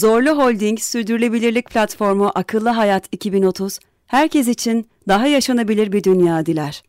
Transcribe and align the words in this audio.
Zorlu 0.00 0.30
Holding 0.30 0.78
Sürdürülebilirlik 0.78 1.70
Platformu 1.70 2.30
Akıllı 2.34 2.68
Hayat 2.68 3.08
2030, 3.12 3.78
herkes 4.06 4.48
için 4.48 4.88
daha 5.08 5.26
yaşanabilir 5.26 5.92
bir 5.92 6.04
dünya 6.04 6.46
diler. 6.46 6.82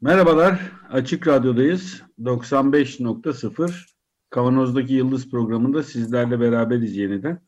Merhabalar, 0.00 0.72
Açık 0.90 1.26
Radyo'dayız. 1.26 2.02
95.0 2.20 3.86
Kavanoz'daki 4.30 4.94
Yıldız 4.94 5.30
programında 5.30 5.82
sizlerle 5.82 6.40
beraberiz 6.40 6.96
yeniden. 6.96 7.40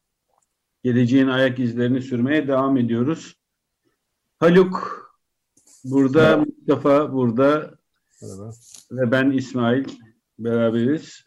Geleceğin 0.84 1.28
ayak 1.28 1.58
izlerini 1.58 2.02
sürmeye 2.02 2.48
devam 2.48 2.76
ediyoruz. 2.76 3.34
Haluk 4.38 5.04
burada, 5.84 6.20
Merhaba. 6.20 6.44
Mustafa 6.44 7.12
burada 7.12 7.74
Merhaba. 8.22 8.50
ve 8.90 9.10
ben 9.10 9.30
İsmail 9.30 9.84
beraberiz. 10.38 11.24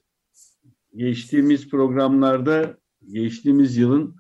Geçtiğimiz 0.96 1.70
programlarda 1.70 2.78
geçtiğimiz 3.12 3.78
yılın 3.78 4.16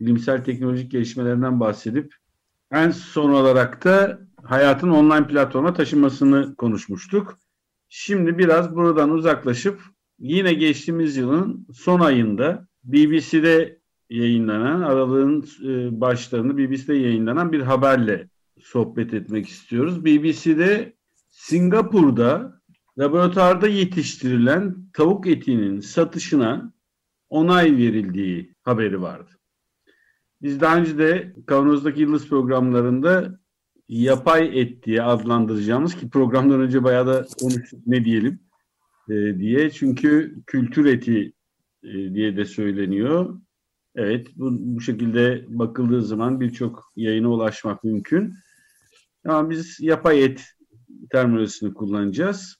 bilimsel 0.00 0.44
teknolojik 0.44 0.90
gelişmelerinden 0.90 1.60
bahsedip 1.60 2.14
en 2.72 2.90
son 2.90 3.30
olarak 3.30 3.84
da 3.84 4.20
hayatın 4.42 4.90
online 4.90 5.26
platforma 5.26 5.74
taşınmasını 5.74 6.56
konuşmuştuk. 6.56 7.38
Şimdi 7.88 8.38
biraz 8.38 8.74
buradan 8.74 9.10
uzaklaşıp 9.10 9.80
yine 10.18 10.54
geçtiğimiz 10.54 11.16
yılın 11.16 11.66
son 11.72 12.00
ayında 12.00 12.68
BBC'de 12.84 13.78
yayınlanan, 14.10 14.80
aralığın 14.80 15.46
e, 15.64 16.00
başlarında 16.00 16.58
BBC'de 16.58 16.94
yayınlanan 16.94 17.52
bir 17.52 17.60
haberle 17.60 18.28
sohbet 18.60 19.14
etmek 19.14 19.48
istiyoruz. 19.48 20.04
BBC'de 20.04 20.96
Singapur'da 21.28 22.60
laboratuvarda 22.98 23.68
yetiştirilen 23.68 24.76
tavuk 24.92 25.26
etinin 25.26 25.80
satışına 25.80 26.72
onay 27.30 27.76
verildiği 27.76 28.54
haberi 28.62 29.02
vardı. 29.02 29.30
Biz 30.42 30.60
daha 30.60 30.76
önce 30.76 30.98
de 30.98 31.34
Kavanoz'daki 31.46 32.00
Yıldız 32.00 32.28
programlarında 32.28 33.38
yapay 33.88 34.60
et 34.60 34.84
diye 34.84 35.02
adlandıracağımız 35.02 35.94
ki 35.96 36.10
programdan 36.10 36.60
önce 36.60 36.84
bayağı 36.84 37.06
da 37.06 37.26
konuştuk 37.40 37.80
ne 37.86 38.04
diyelim 38.04 38.40
e, 39.10 39.38
diye. 39.38 39.70
Çünkü 39.70 40.36
kültür 40.46 40.86
eti 40.86 41.32
e, 41.82 42.14
diye 42.14 42.36
de 42.36 42.44
söyleniyor. 42.44 43.40
Evet 43.94 44.26
bu, 44.36 44.48
bu 44.60 44.80
şekilde 44.80 45.44
bakıldığı 45.48 46.02
zaman 46.02 46.40
birçok 46.40 46.92
yayına 46.96 47.28
ulaşmak 47.28 47.84
mümkün. 47.84 48.34
Ama 49.24 49.50
biz 49.50 49.80
yapay 49.80 50.24
et 50.24 50.44
terminolojisini 51.10 51.74
kullanacağız. 51.74 52.56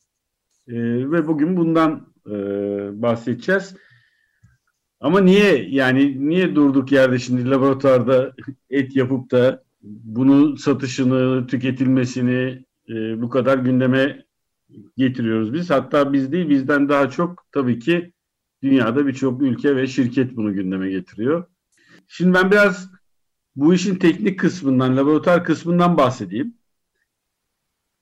E, 0.69 0.75
ve 1.11 1.27
bugün 1.27 1.57
bundan 1.57 2.13
e, 2.27 2.33
bahsedeceğiz. 3.03 3.75
Ama 5.01 5.21
niye 5.21 5.69
yani 5.71 6.29
niye 6.29 6.55
durduk 6.55 6.93
yerde 6.93 7.19
şimdi 7.19 7.51
laboratuvarda 7.51 8.33
et 8.71 8.97
yapıp 8.97 9.31
da 9.31 9.65
bunu 9.83 10.57
satışını, 10.57 11.47
tüketilmesini 11.47 12.65
e, 12.89 13.23
bu 13.23 13.29
kadar 13.29 13.59
gündeme 13.59 14.25
getiriyoruz 14.97 15.53
biz. 15.53 15.71
Hatta 15.71 16.13
biz 16.13 16.33
değil 16.33 16.49
bizden 16.49 16.89
daha 16.89 17.11
çok 17.11 17.47
tabii 17.53 17.79
ki 17.79 18.13
dünyada 18.63 19.07
birçok 19.07 19.43
ülke 19.43 19.77
ve 19.77 19.87
şirket 19.87 20.37
bunu 20.37 20.55
gündeme 20.55 20.91
getiriyor. 20.91 21.47
Şimdi 22.09 22.35
ben 22.35 22.51
biraz 22.51 22.91
bu 23.57 23.75
işin 23.75 23.97
teknik 23.97 24.41
kısmından, 24.41 24.97
laboratuvar 24.97 25.45
kısmından 25.45 25.97
bahsedeyim. 25.97 26.55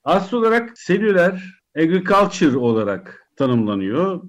Asıl 0.05 0.37
olarak 0.37 0.79
selüler 0.79 1.63
agriculture 1.77 2.57
olarak 2.57 3.26
tanımlanıyor. 3.37 4.23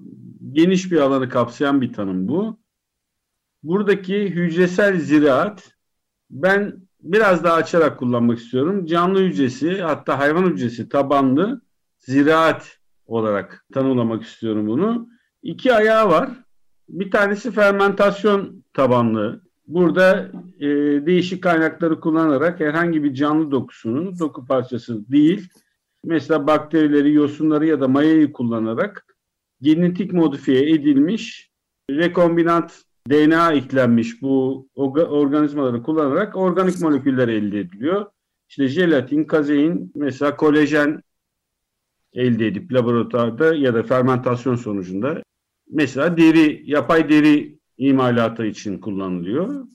Geniş 0.52 0.92
bir 0.92 1.00
alanı 1.00 1.28
kapsayan 1.28 1.80
bir 1.80 1.92
tanım 1.92 2.28
bu. 2.28 2.58
Buradaki 3.62 4.30
hücresel 4.30 5.00
ziraat 5.00 5.72
ben 6.30 6.88
biraz 7.00 7.44
daha 7.44 7.54
açarak 7.54 7.98
kullanmak 7.98 8.38
istiyorum. 8.38 8.86
Canlı 8.86 9.20
hücresi 9.20 9.82
hatta 9.82 10.18
hayvan 10.18 10.44
hücresi 10.50 10.88
tabanlı 10.88 11.60
ziraat 11.98 12.78
olarak 13.06 13.66
tanımlamak 13.74 14.22
istiyorum 14.22 14.66
bunu. 14.66 15.08
İki 15.42 15.74
ayağı 15.74 16.10
var. 16.10 16.30
Bir 16.88 17.10
tanesi 17.10 17.50
fermentasyon 17.50 18.64
tabanlı. 18.72 19.42
Burada 19.66 20.30
e, 20.60 20.66
değişik 21.06 21.42
kaynakları 21.42 22.00
kullanarak 22.00 22.60
herhangi 22.60 23.04
bir 23.04 23.14
canlı 23.14 23.50
dokusunun 23.50 24.18
doku 24.18 24.46
parçası 24.46 25.08
değil, 25.12 25.48
mesela 26.08 26.46
bakterileri, 26.46 27.12
yosunları 27.12 27.66
ya 27.66 27.80
da 27.80 27.88
mayayı 27.88 28.32
kullanarak 28.32 29.06
genetik 29.62 30.12
modifiye 30.12 30.70
edilmiş 30.70 31.50
rekombinant 31.90 32.72
DNA 33.10 33.52
eklenmiş 33.52 34.22
bu 34.22 34.68
organizmaları 34.74 35.82
kullanarak 35.82 36.36
organik 36.36 36.80
moleküller 36.80 37.28
elde 37.28 37.60
ediliyor. 37.60 38.06
İşte 38.48 38.68
jelatin, 38.68 39.24
kazein, 39.24 39.92
mesela 39.94 40.36
kolajen 40.36 41.02
elde 42.12 42.46
edip 42.46 42.72
laboratuvarda 42.72 43.54
ya 43.54 43.74
da 43.74 43.82
fermentasyon 43.82 44.56
sonucunda 44.56 45.22
mesela 45.70 46.16
deri, 46.16 46.62
yapay 46.64 47.08
deri 47.08 47.58
imalatı 47.78 48.46
için 48.46 48.78
kullanılıyor. 48.78 49.66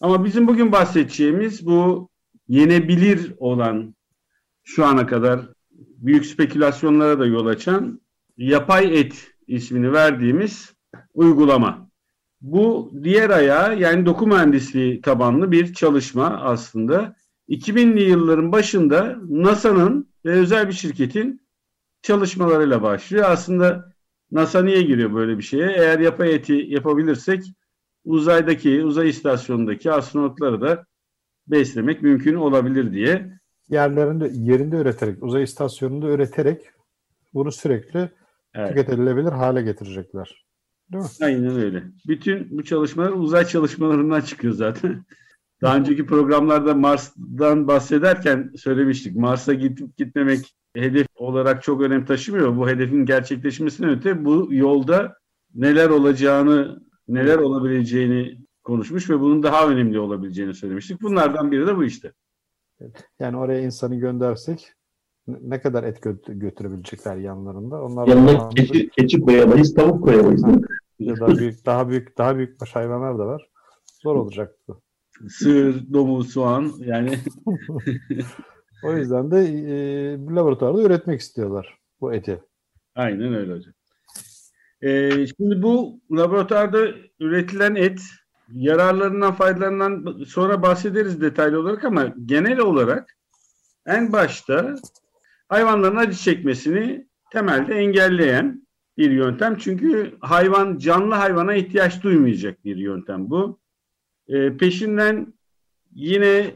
Ama 0.00 0.24
bizim 0.24 0.46
bugün 0.46 0.72
bahsedeceğimiz 0.72 1.66
bu 1.66 2.08
yenebilir 2.48 3.32
olan 3.38 3.94
şu 4.64 4.84
ana 4.84 5.06
kadar 5.06 5.40
büyük 5.70 6.26
spekülasyonlara 6.26 7.18
da 7.18 7.26
yol 7.26 7.46
açan 7.46 8.00
yapay 8.36 9.00
et 9.00 9.30
ismini 9.46 9.92
verdiğimiz 9.92 10.74
uygulama. 11.14 11.90
Bu 12.40 12.92
diğer 13.02 13.30
ayağı 13.30 13.80
yani 13.80 14.06
doku 14.06 14.26
mühendisliği 14.26 15.00
tabanlı 15.00 15.52
bir 15.52 15.74
çalışma 15.74 16.26
aslında. 16.26 17.16
2000'li 17.48 18.02
yılların 18.02 18.52
başında 18.52 19.16
NASA'nın 19.28 20.08
ve 20.24 20.30
özel 20.30 20.68
bir 20.68 20.72
şirketin 20.72 21.46
çalışmalarıyla 22.02 22.82
başlıyor. 22.82 23.24
Aslında 23.28 23.92
NASA 24.30 24.62
niye 24.62 24.82
giriyor 24.82 25.14
böyle 25.14 25.38
bir 25.38 25.42
şeye? 25.42 25.70
Eğer 25.70 25.98
yapay 25.98 26.34
eti 26.34 26.52
yapabilirsek 26.52 27.44
uzaydaki, 28.04 28.84
uzay 28.84 29.08
istasyonundaki 29.08 29.92
astronotları 29.92 30.60
da 30.60 30.86
beslemek 31.46 32.02
mümkün 32.02 32.34
olabilir 32.34 32.92
diye. 32.92 33.38
Yerlerinde, 33.68 34.30
yerinde 34.32 34.76
üreterek, 34.76 35.22
uzay 35.22 35.42
istasyonunda 35.42 36.08
üreterek 36.08 36.62
bunu 37.34 37.52
sürekli 37.52 38.10
evet. 38.54 38.68
tüketilebilir 38.68 39.32
hale 39.32 39.62
getirecekler. 39.62 40.44
Değil 40.92 41.04
mi? 41.04 41.10
Aynen 41.22 41.56
öyle. 41.56 41.84
Bütün 42.06 42.58
bu 42.58 42.64
çalışmalar 42.64 43.10
uzay 43.10 43.46
çalışmalarından 43.46 44.20
çıkıyor 44.20 44.54
zaten. 44.54 45.04
Daha 45.62 45.76
önceki 45.76 46.06
programlarda 46.06 46.74
Mars'dan 46.74 47.68
bahsederken 47.68 48.52
söylemiştik. 48.56 49.16
Mars'a 49.16 49.54
gidip 49.54 49.96
gitmemek 49.96 50.56
hedef 50.74 51.06
olarak 51.14 51.62
çok 51.62 51.82
önem 51.82 52.04
taşımıyor. 52.04 52.56
Bu 52.56 52.68
hedefin 52.68 53.06
gerçekleşmesinden 53.06 53.90
öte 53.90 54.24
bu 54.24 54.48
yolda 54.50 55.16
neler 55.54 55.88
olacağını, 55.88 56.82
neler 57.08 57.38
olabileceğini 57.38 58.38
konuşmuş 58.62 59.10
ve 59.10 59.20
bunun 59.20 59.42
daha 59.42 59.68
önemli 59.68 59.98
olabileceğini 59.98 60.54
söylemiştik. 60.54 61.02
Bunlardan 61.02 61.52
biri 61.52 61.66
de 61.66 61.76
bu 61.76 61.84
işte. 61.84 62.12
Yani 63.18 63.36
oraya 63.36 63.60
insanı 63.60 63.96
göndersek 63.96 64.72
ne 65.26 65.60
kadar 65.60 65.84
et 65.84 65.98
gö- 65.98 66.38
götürebilecekler 66.38 67.16
yanlarında? 67.16 67.82
Onlar 67.82 68.08
Yanına 68.08 68.48
keçi, 68.48 68.88
keçi 68.88 69.20
koyamayız, 69.20 69.74
tavuk 69.74 70.04
koyamayız. 70.04 70.44
Ya 70.98 71.20
da 71.20 71.38
büyük, 71.38 71.66
daha 71.66 71.88
büyük, 71.88 72.18
daha 72.18 72.36
büyük 72.36 72.60
baş 72.60 72.74
hayvanlar 72.74 73.18
da 73.18 73.26
var. 73.26 73.50
Zor 74.02 74.16
olacak 74.16 74.56
bu. 74.68 74.82
Sığır, 75.28 75.92
domuz, 75.92 76.32
soğan 76.32 76.72
yani. 76.78 77.18
o 78.82 78.96
yüzden 78.96 79.30
de 79.30 79.38
e, 79.38 79.74
laboratuvarda 80.34 80.82
üretmek 80.82 81.20
istiyorlar 81.20 81.78
bu 82.00 82.14
eti. 82.14 82.42
Aynen 82.94 83.34
öyle 83.34 83.52
hocam. 83.52 83.74
Ee, 84.82 85.26
şimdi 85.26 85.62
bu 85.62 86.00
laboratuvarda 86.10 86.88
üretilen 87.20 87.74
et 87.74 88.00
yararlarından, 88.52 89.34
faydalarından 89.34 90.24
sonra 90.26 90.62
bahsederiz 90.62 91.20
detaylı 91.20 91.60
olarak 91.60 91.84
ama 91.84 92.14
genel 92.24 92.58
olarak 92.58 93.16
en 93.86 94.12
başta 94.12 94.74
hayvanların 95.48 95.96
acı 95.96 96.18
çekmesini 96.18 97.06
temelde 97.32 97.74
engelleyen 97.74 98.66
bir 98.98 99.10
yöntem. 99.10 99.56
Çünkü 99.56 100.16
hayvan 100.20 100.78
canlı 100.78 101.14
hayvana 101.14 101.54
ihtiyaç 101.54 102.02
duymayacak 102.02 102.64
bir 102.64 102.76
yöntem 102.76 103.30
bu. 103.30 103.60
E, 104.28 104.56
peşinden 104.56 105.34
yine 105.94 106.54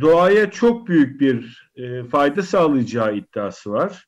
doğaya 0.00 0.50
çok 0.50 0.88
büyük 0.88 1.20
bir 1.20 1.70
e, 1.76 2.04
fayda 2.04 2.42
sağlayacağı 2.42 3.16
iddiası 3.16 3.70
var. 3.70 4.06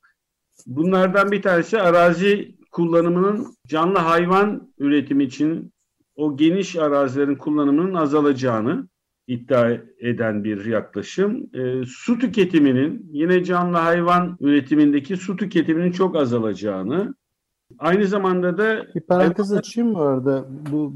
Bunlardan 0.65 1.31
bir 1.31 1.41
tanesi 1.41 1.81
arazi 1.81 2.55
kullanımının 2.71 3.55
canlı 3.67 3.97
hayvan 3.97 4.73
üretimi 4.77 5.23
için 5.23 5.72
o 6.15 6.37
geniş 6.37 6.75
arazilerin 6.75 7.35
kullanımının 7.35 7.93
azalacağını 7.93 8.87
iddia 9.27 9.71
eden 9.99 10.43
bir 10.43 10.65
yaklaşım. 10.65 11.49
E, 11.53 11.85
su 11.85 12.19
tüketiminin 12.19 13.09
yine 13.11 13.43
canlı 13.43 13.77
hayvan 13.77 14.37
üretimindeki 14.39 15.17
su 15.17 15.37
tüketiminin 15.37 15.91
çok 15.91 16.15
azalacağını 16.15 17.15
aynı 17.79 18.07
zamanda 18.07 18.57
da 18.57 18.85
bir 18.95 19.01
parantez 19.01 19.53
açayım 19.53 19.91
mı 19.91 19.99
orada? 19.99 20.45
Bu 20.71 20.93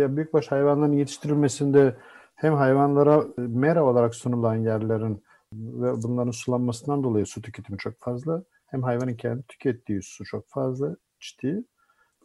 ya 0.00 0.16
büyükbaş 0.16 0.50
hayvanların 0.50 0.92
yetiştirilmesinde 0.92 1.96
hem 2.34 2.54
hayvanlara 2.54 3.24
mera 3.38 3.84
olarak 3.84 4.14
sunulan 4.14 4.56
yerlerin 4.56 5.22
ve 5.52 6.02
bunların 6.02 6.30
sulanmasından 6.30 7.04
dolayı 7.04 7.26
su 7.26 7.42
tüketimi 7.42 7.78
çok 7.78 7.94
fazla 8.00 8.44
hem 8.66 8.82
hayvanın 8.82 9.14
kendi 9.14 9.42
tükettiği 9.42 10.02
su 10.02 10.24
çok 10.24 10.48
fazla 10.48 10.96
ciddi 11.20 11.64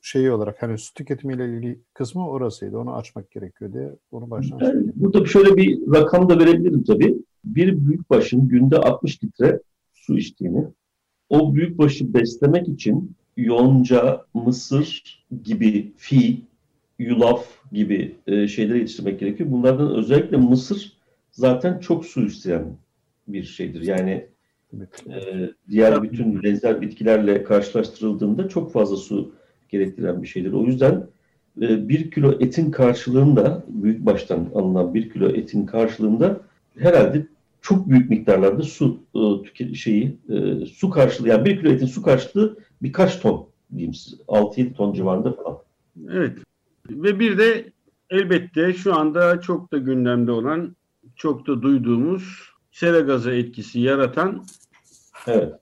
şeyi 0.01 0.31
olarak 0.31 0.63
hani 0.63 0.77
su 0.77 0.93
tüketimiyle 0.93 1.45
ilgili 1.49 1.79
kısmı 1.93 2.29
orasıydı. 2.29 2.77
Onu 2.77 2.95
açmak 2.95 3.31
gerekiyor 3.31 3.73
diye 3.73 3.95
onu 4.11 4.29
baştan 4.29 4.59
yani 4.59 4.91
Burada 4.95 5.25
şöyle 5.25 5.57
bir 5.57 5.79
rakam 5.93 6.29
da 6.29 6.39
verebilirim 6.39 6.83
tabii. 6.83 7.15
Bir 7.45 7.85
büyükbaşın 7.85 8.47
günde 8.47 8.77
60 8.77 9.23
litre 9.23 9.59
su 9.93 10.17
içtiğini, 10.17 10.65
o 11.29 11.55
büyükbaşı 11.55 12.13
beslemek 12.13 12.67
için 12.67 13.15
yonca, 13.37 14.25
mısır 14.33 15.19
gibi 15.43 15.93
fi, 15.97 16.41
yulaf 16.99 17.45
gibi 17.71 18.15
e, 18.27 18.47
şeyleri 18.47 18.79
yetiştirmek 18.79 19.19
gerekiyor. 19.19 19.51
Bunlardan 19.51 19.95
özellikle 19.95 20.37
mısır 20.37 20.97
zaten 21.31 21.79
çok 21.79 22.05
su 22.05 22.25
isteyen 22.25 22.77
bir 23.27 23.43
şeydir. 23.43 23.81
Yani 23.81 24.27
e, 25.09 25.49
diğer 25.69 26.03
bütün 26.03 26.43
benzer 26.43 26.81
bitkilerle 26.81 27.43
karşılaştırıldığında 27.43 28.49
çok 28.49 28.71
fazla 28.71 28.97
su 28.97 29.31
gerektiren 29.69 30.23
bir 30.23 30.27
şeydir. 30.27 30.53
O 30.53 30.65
yüzden 30.65 31.07
e, 31.61 31.89
bir 31.89 32.11
kilo 32.11 32.31
etin 32.39 32.71
karşılığında, 32.71 33.63
büyük 33.67 34.05
baştan 34.05 34.49
alınan 34.55 34.93
bir 34.93 35.09
kilo 35.09 35.29
etin 35.29 35.65
karşılığında 35.65 36.41
herhalde 36.77 37.27
çok 37.61 37.89
büyük 37.89 38.09
miktarlarda 38.09 38.63
su 38.63 38.99
e, 39.15 39.43
tüket 39.43 39.75
şeyi 39.75 40.17
e, 40.29 40.65
su 40.65 40.89
karşılığı 40.89 41.27
yani 41.27 41.45
bir 41.45 41.59
kilo 41.59 41.71
etin 41.71 41.85
su 41.85 42.01
karşılığı 42.01 42.57
birkaç 42.81 43.19
ton 43.19 43.47
diyeyim 43.71 43.93
size 43.93 44.23
6-7 44.27 44.73
ton 44.73 44.93
civarında 44.93 45.33
falan. 45.33 45.57
Evet. 46.09 46.37
Ve 46.89 47.19
bir 47.19 47.37
de 47.37 47.65
elbette 48.09 48.73
şu 48.73 48.95
anda 48.95 49.41
çok 49.41 49.71
da 49.71 49.77
gündemde 49.77 50.31
olan 50.31 50.75
çok 51.15 51.47
da 51.47 51.61
duyduğumuz 51.61 52.49
sera 52.71 52.99
gazı 52.99 53.31
etkisi 53.31 53.79
yaratan 53.79 54.43
evet. 55.27 55.53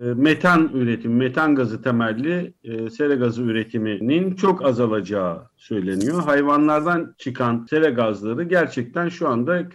E, 0.00 0.04
metan 0.04 0.70
üretim, 0.74 1.16
metan 1.16 1.54
gazı 1.54 1.82
temelli 1.82 2.54
e, 2.64 2.90
sera 2.90 3.14
gazı 3.14 3.42
üretiminin 3.42 4.34
çok 4.34 4.64
azalacağı 4.64 5.48
söyleniyor. 5.56 6.22
Hayvanlardan 6.22 7.14
çıkan 7.18 7.66
sera 7.70 7.90
gazları 7.90 8.44
gerçekten 8.44 9.08
şu 9.08 9.28
anda 9.28 9.68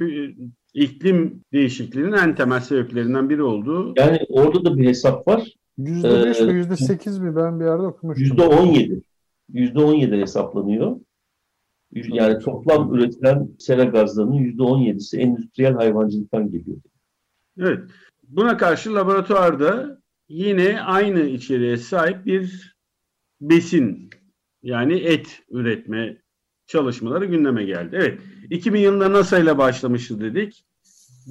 iklim 0.74 1.44
değişikliğinin 1.54 2.12
en 2.12 2.36
temel 2.36 2.60
sebeplerinden 2.60 3.30
biri 3.30 3.44
olduğu. 3.44 3.94
Yani 3.98 4.20
orada 4.30 4.66
da 4.66 4.78
bir 4.78 4.88
hesap 4.88 5.28
var. 5.28 5.56
%5 5.80 6.42
ee, 6.42 6.54
mi 6.54 6.62
%8 6.62 7.22
mi 7.22 7.36
ben 7.36 7.60
bir 7.60 7.66
yerde 7.66 7.84
okumuştum. 7.84 8.38
%17. 8.38 9.02
%17 9.54 10.22
hesaplanıyor. 10.22 10.96
Yani 11.92 12.40
toplam 12.40 12.96
üretilen 12.96 13.50
sera 13.60 13.84
gazlarının 13.84 14.38
%17'si 14.38 15.18
endüstriyel 15.18 15.74
hayvancılıktan 15.74 16.52
geliyor. 16.52 16.78
Evet. 17.60 17.80
Buna 18.24 18.58
karşı 18.58 18.96
laboratuvarda 18.96 20.00
yine 20.30 20.82
aynı 20.82 21.20
içeriğe 21.20 21.78
sahip 21.78 22.26
bir 22.26 22.76
besin 23.42 24.10
yani 24.64 24.94
et 24.94 25.44
üretme 25.50 26.22
çalışmaları 26.68 27.26
gündeme 27.26 27.64
geldi. 27.66 27.96
Evet 27.96 28.22
2000 28.50 28.80
yılında 28.80 29.14
NASA 29.14 29.40
ile 29.40 29.58
başlamıştı 29.58 30.22
dedik. 30.22 30.66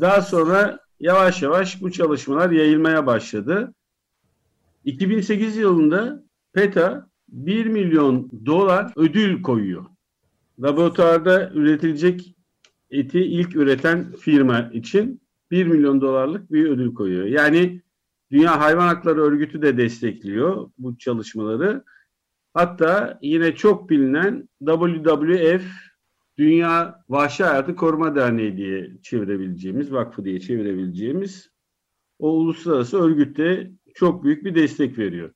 Daha 0.01 0.23
sonra 0.23 0.81
yavaş 1.01 1.43
yavaş 1.43 1.83
bu 1.83 1.93
çalışmalar 1.93 2.51
yayılmaya 2.51 3.07
başladı. 3.07 3.75
2008 4.85 5.57
yılında 5.57 6.25
PETA 6.53 7.11
1 7.29 7.67
milyon 7.67 8.31
dolar 8.47 8.93
ödül 8.97 9.43
koyuyor. 9.43 9.85
Laboratuvarda 10.63 11.51
üretilecek 11.55 12.35
eti 12.91 13.21
ilk 13.21 13.57
üreten 13.57 14.13
firma 14.13 14.71
için 14.73 15.21
1 15.51 15.67
milyon 15.67 16.01
dolarlık 16.01 16.53
bir 16.53 16.71
ödül 16.71 16.95
koyuyor. 16.95 17.27
Yani 17.27 17.83
Dünya 18.35 18.61
Hayvan 18.61 18.87
Hakları 18.87 19.23
Örgütü 19.23 19.63
de 19.63 19.77
destekliyor 19.77 20.71
bu 20.79 20.99
çalışmaları. 20.99 21.85
Hatta 22.55 23.19
yine 23.23 23.55
çok 23.55 23.91
bilinen 23.91 24.49
WWF 24.65 25.65
Dünya 26.39 27.05
Vahşi 27.09 27.45
Hayatı 27.45 27.77
Koruma 27.77 28.15
Derneği 28.15 28.57
diye 28.57 28.91
çevirebileceğimiz, 29.03 29.93
vakfı 29.93 30.25
diye 30.25 30.41
çevirebileceğimiz 30.41 31.51
o 32.19 32.31
uluslararası 32.31 33.03
örgütte 33.03 33.71
çok 33.95 34.25
büyük 34.25 34.45
bir 34.45 34.55
destek 34.55 34.99
veriyor. 34.99 35.31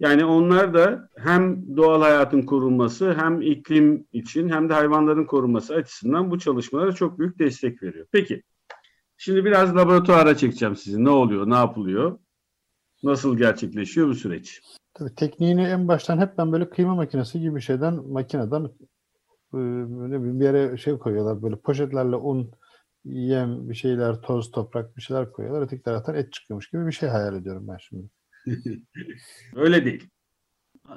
Yani 0.00 0.24
onlar 0.24 0.74
da 0.74 1.08
hem 1.16 1.76
doğal 1.76 2.02
hayatın 2.02 2.42
korunması 2.42 3.14
hem 3.14 3.42
iklim 3.42 4.06
için 4.12 4.48
hem 4.48 4.68
de 4.68 4.74
hayvanların 4.74 5.24
korunması 5.24 5.74
açısından 5.74 6.30
bu 6.30 6.38
çalışmalara 6.38 6.92
çok 6.92 7.18
büyük 7.18 7.38
destek 7.38 7.82
veriyor. 7.82 8.06
Peki, 8.12 8.42
şimdi 9.16 9.44
biraz 9.44 9.76
laboratuvara 9.76 10.36
çekeceğim 10.36 10.76
sizi. 10.76 11.04
Ne 11.04 11.10
oluyor, 11.10 11.50
ne 11.50 11.54
yapılıyor? 11.54 12.18
Nasıl 13.04 13.38
gerçekleşiyor 13.38 14.08
bu 14.08 14.14
süreç? 14.14 14.62
Tabii 14.94 15.14
tekniğini 15.14 15.62
en 15.62 15.88
baştan 15.88 16.18
hep 16.18 16.38
ben 16.38 16.52
böyle 16.52 16.70
kıyma 16.70 16.94
makinesi 16.94 17.40
gibi 17.40 17.56
bir 17.56 17.60
şeyden, 17.60 17.94
makineden 17.94 18.64
e, 19.54 19.58
böyle 19.98 20.40
bir 20.40 20.44
yere 20.44 20.76
şey 20.76 20.98
koyuyorlar. 20.98 21.42
Böyle 21.42 21.56
poşetlerle 21.56 22.16
un, 22.16 22.50
yem, 23.04 23.68
bir 23.68 23.74
şeyler, 23.74 24.20
toz, 24.20 24.50
toprak 24.50 24.96
bir 24.96 25.02
şeyler 25.02 25.32
koyuyorlar. 25.32 25.62
Öteki 25.62 25.82
taraftan 25.82 26.14
et 26.14 26.32
çıkıyormuş 26.32 26.70
gibi 26.70 26.86
bir 26.86 26.92
şey 26.92 27.08
hayal 27.08 27.36
ediyorum 27.36 27.68
ben 27.68 27.76
şimdi. 27.76 28.08
Öyle 29.56 29.84
değil. 29.84 30.08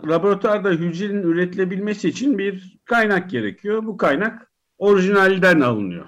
Laboratuvarda 0.05 0.69
hücrenin 0.69 1.23
üretilebilmesi 1.23 2.09
için 2.09 2.37
bir 2.37 2.79
kaynak 2.85 3.29
gerekiyor. 3.29 3.85
Bu 3.85 3.97
kaynak 3.97 4.51
orijinalden 4.77 5.61
alınıyor. 5.61 6.05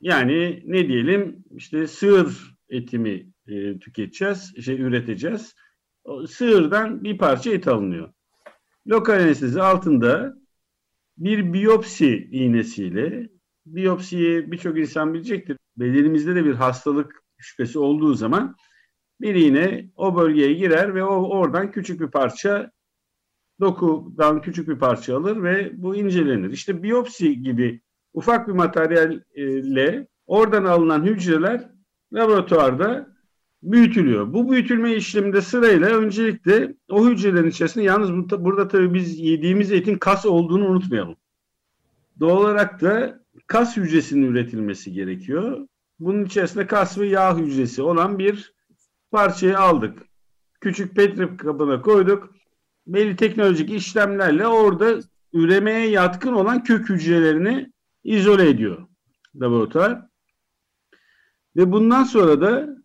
Yani 0.00 0.62
ne 0.66 0.88
diyelim 0.88 1.44
işte 1.56 1.86
sığır 1.86 2.56
etimi 2.68 3.35
e, 3.48 3.78
tüketeceğiz, 3.78 4.64
şey 4.64 4.80
üreteceğiz. 4.80 5.54
O 6.04 6.26
sığırdan 6.26 7.04
bir 7.04 7.18
parça 7.18 7.50
et 7.50 7.68
alınıyor. 7.68 8.12
Lokal 8.88 9.14
anestezi 9.14 9.62
altında 9.62 10.36
bir 11.18 11.52
biyopsi 11.52 12.28
iğnesiyle 12.32 13.28
biyopsiyi 13.66 14.52
birçok 14.52 14.78
insan 14.78 15.14
bilecektir. 15.14 15.56
Bedenimizde 15.76 16.34
de 16.34 16.44
bir 16.44 16.54
hastalık 16.54 17.22
şüphesi 17.38 17.78
olduğu 17.78 18.14
zaman 18.14 18.56
bir 19.20 19.34
iğne 19.34 19.90
o 19.96 20.16
bölgeye 20.16 20.52
girer 20.52 20.94
ve 20.94 21.04
o 21.04 21.28
oradan 21.28 21.70
küçük 21.70 22.00
bir 22.00 22.08
parça 22.08 22.70
dokudan 23.60 24.42
küçük 24.42 24.68
bir 24.68 24.78
parça 24.78 25.16
alır 25.16 25.42
ve 25.42 25.82
bu 25.82 25.96
incelenir. 25.96 26.50
İşte 26.50 26.82
biyopsi 26.82 27.42
gibi 27.42 27.80
ufak 28.14 28.48
bir 28.48 28.52
materyalle 28.52 30.08
oradan 30.26 30.64
alınan 30.64 31.04
hücreler 31.04 31.70
laboratuvarda 32.12 33.15
büyütülüyor. 33.72 34.32
Bu 34.32 34.50
büyütülme 34.50 34.94
işleminde 34.94 35.40
sırayla 35.40 35.88
öncelikle 35.88 36.74
o 36.88 37.08
hücrelerin 37.08 37.48
içerisinde 37.48 37.84
yalnız 37.84 38.10
burada 38.44 38.68
tabii 38.68 38.94
biz 38.94 39.18
yediğimiz 39.18 39.72
etin 39.72 39.98
kas 39.98 40.26
olduğunu 40.26 40.68
unutmayalım. 40.68 41.16
Doğal 42.20 42.36
olarak 42.36 42.80
da 42.80 43.20
kas 43.46 43.76
hücresinin 43.76 44.26
üretilmesi 44.26 44.92
gerekiyor. 44.92 45.68
Bunun 46.00 46.24
içerisinde 46.24 46.66
kas 46.66 46.98
ve 46.98 47.06
yağ 47.06 47.36
hücresi 47.36 47.82
olan 47.82 48.18
bir 48.18 48.54
parçayı 49.10 49.58
aldık. 49.58 49.98
Küçük 50.60 50.96
petri 50.96 51.36
kabına 51.36 51.82
koyduk. 51.82 52.34
Belli 52.86 53.16
teknolojik 53.16 53.70
işlemlerle 53.70 54.46
orada 54.46 55.00
üremeye 55.32 55.90
yatkın 55.90 56.32
olan 56.32 56.62
kök 56.62 56.88
hücrelerini 56.88 57.72
izole 58.04 58.48
ediyor 58.48 58.86
laboratuvar. 59.40 60.06
Ve 61.56 61.72
bundan 61.72 62.04
sonra 62.04 62.40
da 62.40 62.76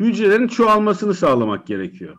hücrelerin 0.00 0.48
çoğalmasını 0.48 1.14
sağlamak 1.14 1.66
gerekiyor. 1.66 2.16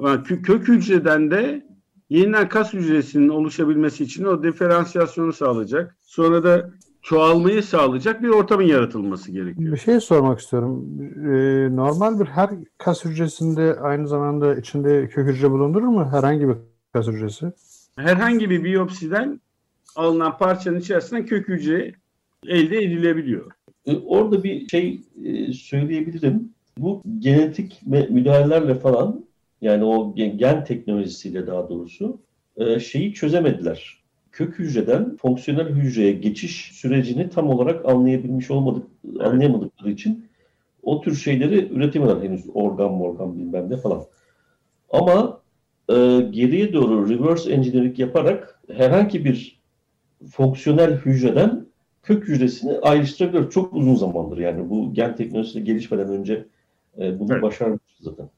Yani 0.00 0.22
kök 0.22 0.68
hücreden 0.68 1.30
de 1.30 1.66
yeniden 2.10 2.48
kas 2.48 2.72
hücresinin 2.72 3.28
oluşabilmesi 3.28 4.04
için 4.04 4.24
o 4.24 4.42
diferansiyasyonu 4.42 5.32
sağlayacak. 5.32 5.96
Sonra 6.02 6.44
da 6.44 6.70
çoğalmayı 7.02 7.62
sağlayacak 7.62 8.22
bir 8.22 8.28
ortamın 8.28 8.64
yaratılması 8.64 9.32
gerekiyor. 9.32 9.72
Bir 9.72 9.78
şey 9.78 10.00
sormak 10.00 10.40
istiyorum. 10.40 10.86
Ee, 11.00 11.76
normal 11.76 12.20
bir 12.20 12.26
her 12.26 12.50
kas 12.78 13.04
hücresinde 13.04 13.80
aynı 13.80 14.08
zamanda 14.08 14.56
içinde 14.56 15.08
kök 15.08 15.28
hücre 15.28 15.50
bulundurur 15.50 15.86
mu? 15.86 16.08
Herhangi 16.12 16.48
bir 16.48 16.54
kas 16.92 17.06
hücresi? 17.06 17.52
Herhangi 17.96 18.50
bir 18.50 18.64
biyopsiden 18.64 19.40
alınan 19.96 20.38
parçanın 20.38 20.78
içerisinde 20.78 21.24
kök 21.24 21.48
hücre 21.48 21.94
elde 22.46 22.78
edilebiliyor. 22.78 23.50
E, 23.86 23.96
orada 23.96 24.44
bir 24.44 24.68
şey 24.68 25.00
e, 25.24 25.52
söyleyebilirim. 25.52 26.54
Bu 26.78 27.02
genetik 27.18 27.80
müdahalelerle 27.86 28.74
falan 28.74 29.24
yani 29.60 29.84
o 29.84 30.14
gen 30.14 30.64
teknolojisiyle 30.64 31.46
daha 31.46 31.68
doğrusu 31.68 32.18
e, 32.56 32.80
şeyi 32.80 33.14
çözemediler. 33.14 33.98
Kök 34.32 34.58
hücreden 34.58 35.16
fonksiyonel 35.16 35.68
hücreye 35.68 36.12
geçiş 36.12 36.72
sürecini 36.72 37.30
tam 37.30 37.50
olarak 37.50 37.86
anlayabilmiş 37.86 38.50
olmadık, 38.50 38.86
anlayamadıkları 39.20 39.90
için 39.90 40.28
o 40.82 41.00
tür 41.00 41.16
şeyleri 41.16 41.72
üretemiyorlar 41.72 42.24
henüz 42.24 42.44
organ 42.54 42.92
morgan 42.92 43.38
bilmem 43.38 43.70
ne 43.70 43.76
falan. 43.76 44.04
Ama 44.90 45.40
e, 45.88 45.94
geriye 46.30 46.72
doğru 46.72 47.08
reverse 47.08 47.52
engineering 47.52 47.98
yaparak 47.98 48.60
herhangi 48.72 49.24
bir 49.24 49.60
fonksiyonel 50.30 50.96
hücreden 50.96 51.66
kök 52.02 52.28
hücresini 52.28 52.78
ayrıştırabilir. 52.78 53.50
Çok 53.50 53.74
uzun 53.74 53.94
zamandır 53.94 54.38
yani 54.38 54.70
bu 54.70 54.94
gen 54.94 55.16
teknolojisi 55.16 55.64
gelişmeden 55.64 56.08
önce 56.08 56.44
e, 56.98 57.18
bunu 57.18 57.32
evet. 57.32 57.42
başarmışız 57.42 57.96
zaten. 58.00 58.30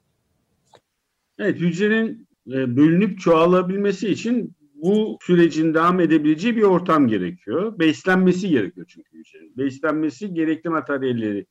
Evet 1.38 1.61
hücrenin 1.61 2.29
e, 2.47 2.76
bölünüp 2.76 3.21
çoğalabilmesi 3.21 4.09
için 4.09 4.55
bu 4.75 5.19
sürecin 5.23 5.75
devam 5.75 6.00
edebileceği 6.00 6.57
bir 6.57 6.62
ortam 6.62 7.09
gerekiyor. 7.09 7.79
Beslenmesi 7.79 8.49
gerekiyor 8.49 8.87
çünkü 8.88 9.19
hücrenin. 9.19 9.57
Beslenmesi 9.57 10.35
gerekli 10.35 10.71
materyalleri 10.71 11.47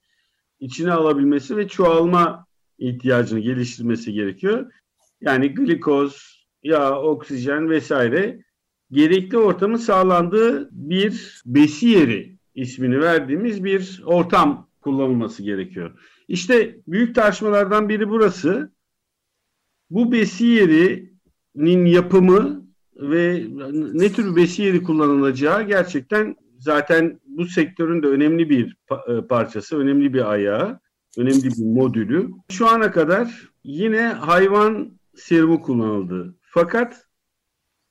içine 0.60 0.92
alabilmesi 0.92 1.58
ve 1.58 1.68
çoğalma 1.68 2.46
ihtiyacını 2.78 3.40
geliştirmesi 3.40 4.14
gerekiyor. 4.14 4.72
Yani 5.22 5.54
glikoz, 5.54 6.46
yağ, 6.64 7.02
oksijen 7.02 7.70
vesaire 7.70 8.40
gerekli 8.92 9.38
ortamın 9.38 9.78
sağlandığı 9.78 10.70
bir 10.72 11.42
besi 11.46 11.88
yeri 11.88 12.38
ismini 12.56 13.00
verdiğimiz 13.00 13.64
bir 13.64 14.02
ortam 14.06 14.70
kullanılması 14.82 15.44
gerekiyor. 15.44 16.00
İşte 16.30 16.80
büyük 16.88 17.16
tartışmalardan 17.16 17.90
biri 17.90 18.10
burası. 18.10 18.72
Bu 19.90 20.12
besi 20.12 20.46
yerinin 20.46 21.86
yapımı 21.86 22.66
ve 22.96 23.46
ne 23.94 24.12
tür 24.12 24.36
besi 24.36 24.62
yeri 24.62 24.84
kullanılacağı 24.84 25.64
gerçekten 25.64 26.36
zaten 26.60 27.20
bu 27.26 27.46
sektörün 27.46 28.04
de 28.04 28.08
önemli 28.08 28.50
bir 28.50 28.78
e, 29.08 29.28
parçası, 29.28 29.78
önemli 29.78 30.14
bir 30.14 30.32
ayağı, 30.32 30.80
önemli 31.18 31.44
bir 31.44 31.66
modülü. 31.66 32.30
Şu 32.52 32.68
ana 32.68 32.92
kadar 32.92 33.50
yine 33.64 34.02
hayvan 34.02 35.00
serumu 35.16 35.62
kullanıldı. 35.62 36.36
Fakat 36.42 37.09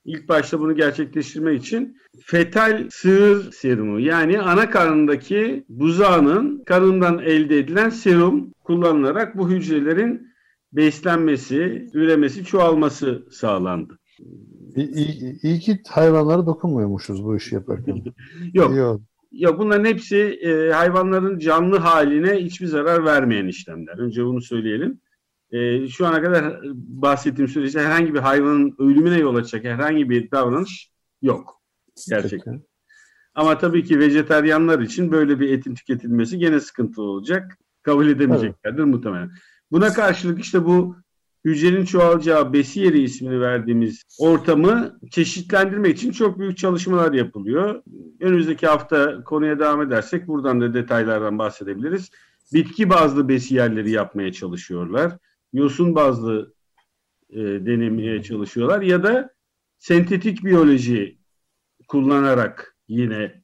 ilk 0.09 0.29
başta 0.29 0.59
bunu 0.59 0.75
gerçekleştirmek 0.75 1.61
için 1.61 1.97
fetal 2.25 2.87
sığır 2.89 3.51
serumu 3.51 3.99
yani 3.99 4.39
ana 4.39 4.69
karnındaki 4.69 5.65
buzağının 5.69 6.63
kanından 6.63 7.19
elde 7.19 7.57
edilen 7.57 7.89
serum 7.89 8.53
kullanılarak 8.63 9.37
bu 9.37 9.49
hücrelerin 9.49 10.29
beslenmesi, 10.73 11.87
üremesi, 11.93 12.45
çoğalması 12.45 13.23
sağlandı. 13.31 13.99
İyi, 14.75 15.39
iyi 15.41 15.59
ki 15.59 15.79
hayvanlara 15.89 16.45
dokunmuyormuşuz 16.45 17.23
bu 17.23 17.37
işi 17.37 17.55
yaparken. 17.55 18.03
Yok. 18.53 18.75
Yok. 18.75 19.01
Yok 19.31 19.59
bunların 19.59 19.85
hepsi 19.85 20.17
e, 20.17 20.71
hayvanların 20.71 21.39
canlı 21.39 21.77
haline 21.77 22.35
hiçbir 22.35 22.65
zarar 22.65 23.05
vermeyen 23.05 23.47
işlemler. 23.47 23.97
Önce 23.97 24.25
bunu 24.25 24.41
söyleyelim. 24.41 24.99
E, 25.51 25.87
şu 25.87 26.07
ana 26.07 26.21
kadar 26.21 26.59
bahsettiğim 26.73 27.47
süreçte 27.47 27.79
herhangi 27.79 28.13
bir 28.13 28.19
hayvanın 28.19 28.75
ölümüne 28.79 29.17
yol 29.17 29.35
açacak 29.35 29.65
herhangi 29.65 30.09
bir 30.09 30.31
davranış 30.31 30.91
yok. 31.21 31.61
Gerçekten. 32.09 32.63
Ama 33.35 33.57
tabii 33.57 33.83
ki 33.83 33.99
vejeteryanlar 33.99 34.79
için 34.79 35.11
böyle 35.11 35.39
bir 35.39 35.49
etin 35.49 35.75
tüketilmesi 35.75 36.37
gene 36.37 36.59
sıkıntılı 36.59 37.05
olacak. 37.05 37.57
Kabul 37.83 38.07
edemeyeceklerdir 38.07 38.83
evet. 38.83 38.93
muhtemelen. 38.93 39.31
Buna 39.71 39.93
karşılık 39.93 40.39
işte 40.39 40.65
bu 40.65 40.95
hücrenin 41.45 41.85
çoğalacağı 41.85 42.53
besi 42.53 42.79
yeri 42.79 43.01
ismini 43.01 43.41
verdiğimiz 43.41 44.03
ortamı 44.19 44.99
çeşitlendirmek 45.11 45.97
için 45.97 46.11
çok 46.11 46.39
büyük 46.39 46.57
çalışmalar 46.57 47.13
yapılıyor. 47.13 47.83
Önümüzdeki 48.19 48.67
hafta 48.67 49.23
konuya 49.23 49.59
devam 49.59 49.81
edersek 49.81 50.27
buradan 50.27 50.61
da 50.61 50.73
detaylardan 50.73 51.39
bahsedebiliriz. 51.39 52.09
Bitki 52.53 52.89
bazlı 52.89 53.29
besi 53.29 53.55
yerleri 53.55 53.91
yapmaya 53.91 54.31
çalışıyorlar. 54.33 55.17
Yosun 55.53 55.95
bazlı 55.95 56.53
e, 57.29 57.39
denemeye 57.39 58.23
çalışıyorlar 58.23 58.81
ya 58.81 59.03
da 59.03 59.29
sentetik 59.77 60.45
biyoloji 60.45 61.17
kullanarak 61.87 62.75
yine 62.87 63.41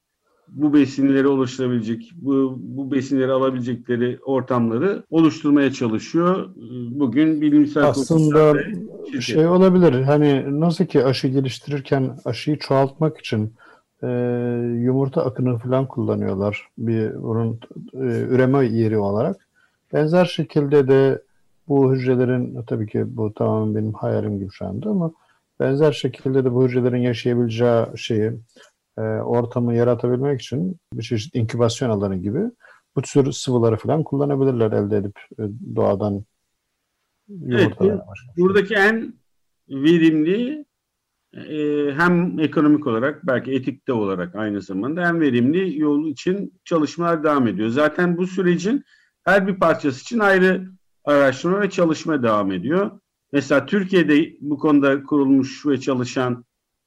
bu 0.48 0.74
besinleri 0.74 1.28
oluşturabilecek, 1.28 2.12
bu, 2.14 2.58
bu 2.58 2.92
besinleri 2.92 3.32
alabilecekleri 3.32 4.18
ortamları 4.24 5.02
oluşturmaya 5.10 5.72
çalışıyor. 5.72 6.48
Bugün 6.90 7.40
bilimsel 7.40 7.84
aslında 7.84 8.54
şey 9.20 9.46
olabilir. 9.46 10.02
Hani 10.02 10.60
nasıl 10.60 10.84
ki 10.84 11.04
aşı 11.04 11.28
geliştirirken 11.28 12.18
aşıyı 12.24 12.58
çoğaltmak 12.58 13.18
için 13.18 13.54
e, 14.02 14.08
yumurta 14.78 15.24
akını 15.24 15.58
falan 15.58 15.86
kullanıyorlar 15.88 16.68
bir 16.78 17.10
onun 17.10 17.60
e, 17.94 18.06
üreme 18.28 18.66
yeri 18.66 18.98
olarak. 18.98 19.36
Benzer 19.92 20.24
şekilde 20.24 20.88
de 20.88 21.22
bu 21.68 21.94
hücrelerin 21.94 22.62
tabii 22.62 22.86
ki 22.86 23.04
bu 23.16 23.34
tamamen 23.34 23.74
benim 23.74 23.92
hayalim 23.92 24.38
gibi 24.38 24.50
şu 24.52 24.66
anda 24.66 24.90
ama 24.90 25.12
benzer 25.60 25.92
şekilde 25.92 26.44
de 26.44 26.52
bu 26.52 26.64
hücrelerin 26.64 26.96
yaşayabileceği 26.96 27.86
şeyi 27.96 28.32
e, 28.98 29.00
ortamı 29.02 29.74
yaratabilmek 29.74 30.40
için 30.40 30.76
bir 30.92 31.02
çeşit 31.02 31.34
inkübasyon 31.34 31.90
alanı 31.90 32.16
gibi 32.16 32.40
bu 32.96 33.02
tür 33.02 33.32
sıvıları 33.32 33.76
falan 33.76 34.02
kullanabilirler 34.02 34.72
elde 34.72 34.96
edip 34.96 35.18
e, 35.38 35.42
doğadan 35.76 36.24
evet, 37.50 37.72
buradaki 38.36 38.74
en 38.74 39.14
verimli 39.68 40.64
e, 41.34 41.90
hem 41.96 42.40
ekonomik 42.40 42.86
olarak 42.86 43.26
belki 43.26 43.52
etikte 43.52 43.92
olarak 43.92 44.34
aynı 44.34 44.62
zamanda 44.62 45.08
en 45.08 45.20
verimli 45.20 45.78
yol 45.78 46.06
için 46.06 46.60
çalışmalar 46.64 47.24
devam 47.24 47.46
ediyor. 47.46 47.68
Zaten 47.68 48.16
bu 48.16 48.26
sürecin 48.26 48.84
her 49.24 49.46
bir 49.46 49.58
parçası 49.58 50.00
için 50.00 50.18
ayrı 50.18 50.75
araştırma 51.06 51.60
ve 51.60 51.70
çalışma 51.70 52.22
devam 52.22 52.52
ediyor. 52.52 52.90
Mesela 53.32 53.66
Türkiye'de 53.66 54.36
bu 54.40 54.58
konuda 54.58 55.02
kurulmuş 55.02 55.66
ve 55.66 55.80
çalışan 55.80 56.44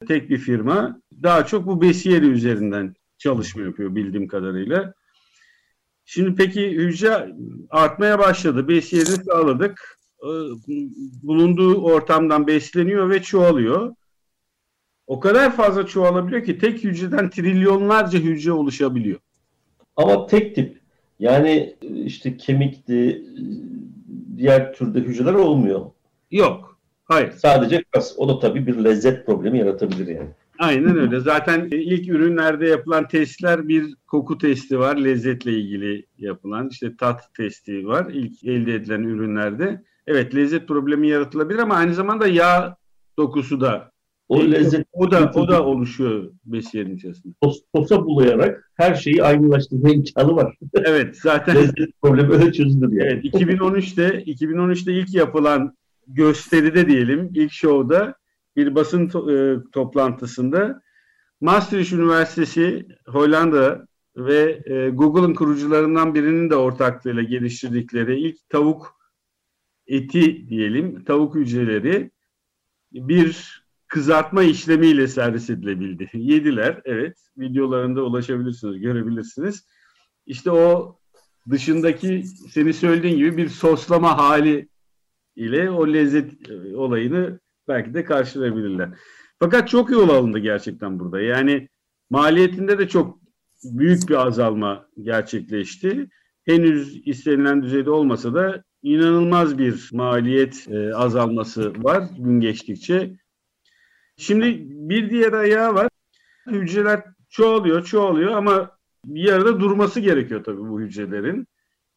tek 0.07 0.29
bir 0.29 0.37
firma 0.37 1.01
daha 1.23 1.45
çok 1.45 1.67
bu 1.67 1.81
besiyeri 1.81 2.25
üzerinden 2.25 2.95
çalışma 3.17 3.61
yapıyor 3.61 3.95
bildiğim 3.95 4.27
kadarıyla. 4.27 4.93
Şimdi 6.05 6.35
peki 6.35 6.71
hücre 6.71 7.35
artmaya 7.69 8.19
başladı. 8.19 8.67
Besiyerini 8.67 9.23
sağladık. 9.23 9.99
Ee, 10.23 10.27
bulunduğu 11.23 11.81
ortamdan 11.81 12.47
besleniyor 12.47 13.09
ve 13.09 13.21
çoğalıyor. 13.21 13.95
O 15.07 15.19
kadar 15.19 15.55
fazla 15.55 15.85
çoğalabiliyor 15.85 16.43
ki 16.43 16.57
tek 16.57 16.83
hücreden 16.83 17.29
trilyonlarca 17.29 18.19
hücre 18.19 18.51
oluşabiliyor. 18.51 19.19
Ama 19.95 20.27
tek 20.27 20.55
tip. 20.55 20.79
Yani 21.19 21.75
işte 22.05 22.37
kemikti, 22.37 23.23
diğer 24.39 24.73
türde 24.73 24.99
hücreler 24.99 25.33
olmuyor. 25.33 25.81
Yok. 26.31 26.79
Hayır. 27.05 27.31
Sadece 27.31 27.83
kas. 27.91 28.13
O 28.17 28.29
da 28.29 28.39
tabii 28.39 28.67
bir 28.67 28.75
lezzet 28.83 29.25
problemi 29.25 29.59
yaratabilir 29.59 30.07
yani. 30.07 30.29
Aynen 30.59 30.97
öyle. 30.97 31.19
Zaten 31.19 31.67
ilk 31.71 32.09
ürünlerde 32.09 32.67
yapılan 32.67 33.07
testler 33.07 33.67
bir 33.67 33.95
koku 34.07 34.37
testi 34.37 34.79
var. 34.79 34.97
Lezzetle 34.97 35.51
ilgili 35.51 36.05
yapılan. 36.17 36.69
işte 36.69 36.97
tat 36.97 37.33
testi 37.33 37.87
var. 37.87 38.07
ilk 38.13 38.43
elde 38.43 38.73
edilen 38.75 39.03
ürünlerde. 39.03 39.83
Evet 40.07 40.35
lezzet 40.35 40.67
problemi 40.67 41.07
yaratılabilir 41.07 41.59
ama 41.59 41.75
aynı 41.75 41.93
zamanda 41.93 42.27
yağ 42.27 42.77
dokusu 43.17 43.61
da 43.61 43.91
o 44.29 44.51
lezzet 44.51 44.87
o 44.93 45.11
da 45.11 45.31
o 45.35 45.47
da 45.47 45.65
oluşuyor 45.65 46.31
besiyerin 46.45 46.95
içerisinde. 46.95 47.33
Tosa 47.75 48.05
bulayarak 48.05 48.71
her 48.75 48.95
şeyi 48.95 49.23
aynılaştırma 49.23 49.89
imkanı 49.89 50.35
var. 50.35 50.57
Evet 50.85 51.17
zaten 51.17 51.55
lezzet 51.61 52.01
problemi 52.01 52.33
öyle 52.33 52.51
çözülür 52.53 52.91
yani. 52.91 53.11
Evet 53.11 53.25
2013'te 53.25 54.23
2013'te 54.23 54.93
ilk 54.93 55.13
yapılan 55.13 55.77
gösteride 56.07 56.87
diyelim 56.87 57.31
ilk 57.33 57.51
şovda 57.51 58.15
bir 58.55 58.75
basın 58.75 59.07
to- 59.07 59.31
e, 59.33 59.63
toplantısında 59.71 60.81
Maastricht 61.41 61.93
Üniversitesi 61.93 62.87
Hollanda 63.07 63.87
ve 64.17 64.61
e, 64.65 64.89
Google'ın 64.89 65.33
kurucularından 65.33 66.15
birinin 66.15 66.49
de 66.49 66.55
ortaklığıyla 66.55 67.23
geliştirdikleri 67.23 68.19
ilk 68.19 68.49
tavuk 68.49 68.99
eti 69.87 70.49
diyelim, 70.49 71.03
tavuk 71.03 71.35
hücreleri 71.35 72.11
bir 72.91 73.58
kızartma 73.89 74.43
işlemiyle 74.43 75.07
servis 75.07 75.49
edilebildi. 75.49 76.09
Yediler, 76.17 76.81
evet. 76.85 77.17
Videolarında 77.37 78.03
ulaşabilirsiniz, 78.03 78.81
görebilirsiniz. 78.81 79.65
İşte 80.25 80.51
o 80.51 80.95
dışındaki 81.49 82.23
seni 82.49 82.73
söylediğin 82.73 83.17
gibi 83.17 83.37
bir 83.37 83.49
soslama 83.49 84.17
hali 84.17 84.69
ile 85.35 85.69
o 85.69 85.93
lezzet 85.93 86.49
e, 86.49 86.75
olayını 86.75 87.39
belki 87.67 87.93
de 87.93 88.03
karşılayabilirler. 88.03 88.89
Fakat 89.39 89.67
çok 89.67 89.91
yol 89.91 90.09
alındı 90.09 90.39
gerçekten 90.39 90.99
burada. 90.99 91.21
Yani 91.21 91.69
maliyetinde 92.09 92.79
de 92.79 92.87
çok 92.87 93.19
büyük 93.63 94.09
bir 94.09 94.15
azalma 94.27 94.87
gerçekleşti. 95.01 96.09
Henüz 96.45 97.07
istenilen 97.07 97.63
düzeyde 97.63 97.89
olmasa 97.89 98.33
da 98.33 98.63
inanılmaz 98.83 99.57
bir 99.57 99.89
maliyet 99.93 100.67
e, 100.69 100.95
azalması 100.95 101.73
var 101.83 102.03
gün 102.17 102.39
geçtikçe. 102.39 103.15
Şimdi 104.19 104.57
bir 104.69 105.09
diğer 105.09 105.33
ayağı 105.33 105.73
var. 105.73 105.89
Hücreler 106.47 107.03
çoğalıyor, 107.29 107.85
çoğalıyor 107.85 108.31
ama 108.31 108.71
bir 109.05 109.21
yerde 109.21 109.59
durması 109.59 109.99
gerekiyor 109.99 110.43
tabii 110.43 110.69
bu 110.69 110.81
hücrelerin. 110.81 111.47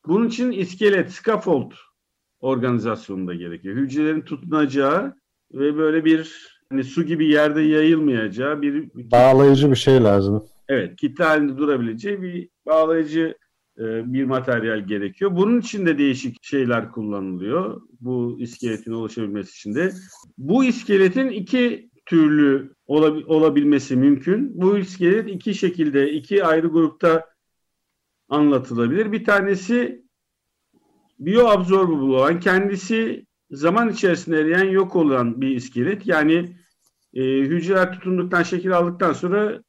Bunun 0.07 0.29
için 0.29 0.53
iskelet, 0.53 1.13
scaffold 1.13 1.73
organizasyonunda 2.41 3.35
gerekiyor. 3.35 3.77
Hücrelerin 3.77 4.21
tutunacağı 4.21 5.15
ve 5.53 5.77
böyle 5.77 6.05
bir 6.05 6.49
hani 6.71 6.85
su 6.85 7.03
gibi 7.03 7.27
yerde 7.27 7.61
yayılmayacağı 7.61 8.63
bir 8.63 8.91
bağlayıcı 8.95 9.71
bir 9.71 9.77
şey 9.77 10.03
lazım. 10.03 10.45
Evet, 10.69 10.97
kitle 10.97 11.25
halinde 11.25 11.59
durabileceği 11.59 12.23
bir 12.23 12.49
bağlayıcı 12.67 13.35
e, 13.79 14.13
bir 14.13 14.25
materyal 14.25 14.87
gerekiyor. 14.87 15.37
Bunun 15.37 15.61
için 15.61 15.87
de 15.87 15.99
değişik 15.99 16.45
şeyler 16.45 16.91
kullanılıyor. 16.91 17.83
Bu 18.01 18.37
iskeletin 18.41 18.93
oluşabilmesi 18.93 19.51
için 19.51 19.75
de. 19.75 19.93
Bu 20.39 20.65
iskeletin 20.65 21.29
iki 21.29 21.92
türlü 22.07 22.75
olabilmesi 23.27 23.97
mümkün. 23.97 24.61
Bu 24.61 24.79
iskelet 24.79 25.31
iki 25.31 25.55
şekilde, 25.55 26.13
iki 26.13 26.45
ayrı 26.45 26.67
grupta 26.67 27.27
anlatılabilir. 28.29 29.13
Bir 29.13 29.25
tanesi 29.25 30.05
bioabsorbable 31.19 32.17
olan, 32.17 32.41
kendisi 32.41 33.27
zaman 33.51 33.89
içerisinde 33.89 34.41
eriyen, 34.41 34.71
yok 34.71 34.97
olan 34.97 35.41
bir 35.41 35.57
iskelet. 35.57 36.07
Yani 36.07 36.57
e, 37.15 37.23
hücreler 37.23 37.93
tutunduktan, 37.93 38.43
şekil 38.43 38.77
aldıktan 38.79 39.13
sonra 39.13 39.63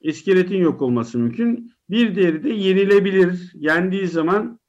iskeletin 0.00 0.58
yok 0.58 0.82
olması 0.82 1.18
mümkün. 1.18 1.72
Bir 1.90 2.14
diğeri 2.14 2.44
de 2.44 2.48
yenilebilir. 2.48 3.52
Yendiği 3.54 4.08
zaman 4.08 4.60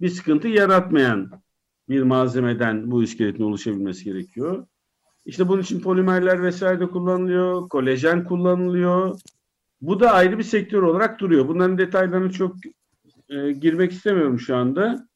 bir 0.00 0.08
sıkıntı 0.08 0.48
yaratmayan 0.48 1.42
bir 1.88 2.02
malzemeden 2.02 2.90
bu 2.90 3.02
iskeletin 3.02 3.42
oluşabilmesi 3.42 4.04
gerekiyor. 4.04 4.66
İşte 5.24 5.48
bunun 5.48 5.62
için 5.62 5.80
polimerler 5.80 6.42
vesaire 6.42 6.80
de 6.80 6.86
kullanılıyor, 6.86 7.68
kolajen 7.68 8.24
kullanılıyor. 8.24 9.20
Bu 9.80 10.00
da 10.00 10.12
ayrı 10.12 10.38
bir 10.38 10.42
sektör 10.42 10.82
olarak 10.82 11.20
duruyor. 11.20 11.48
Bunların 11.48 11.78
detaylarını 11.78 12.30
çok 12.30 12.56
e, 13.28 13.52
girmek 13.52 13.92
istemiyorum 13.92 14.38
şu 14.38 14.56
anda. 14.56 15.08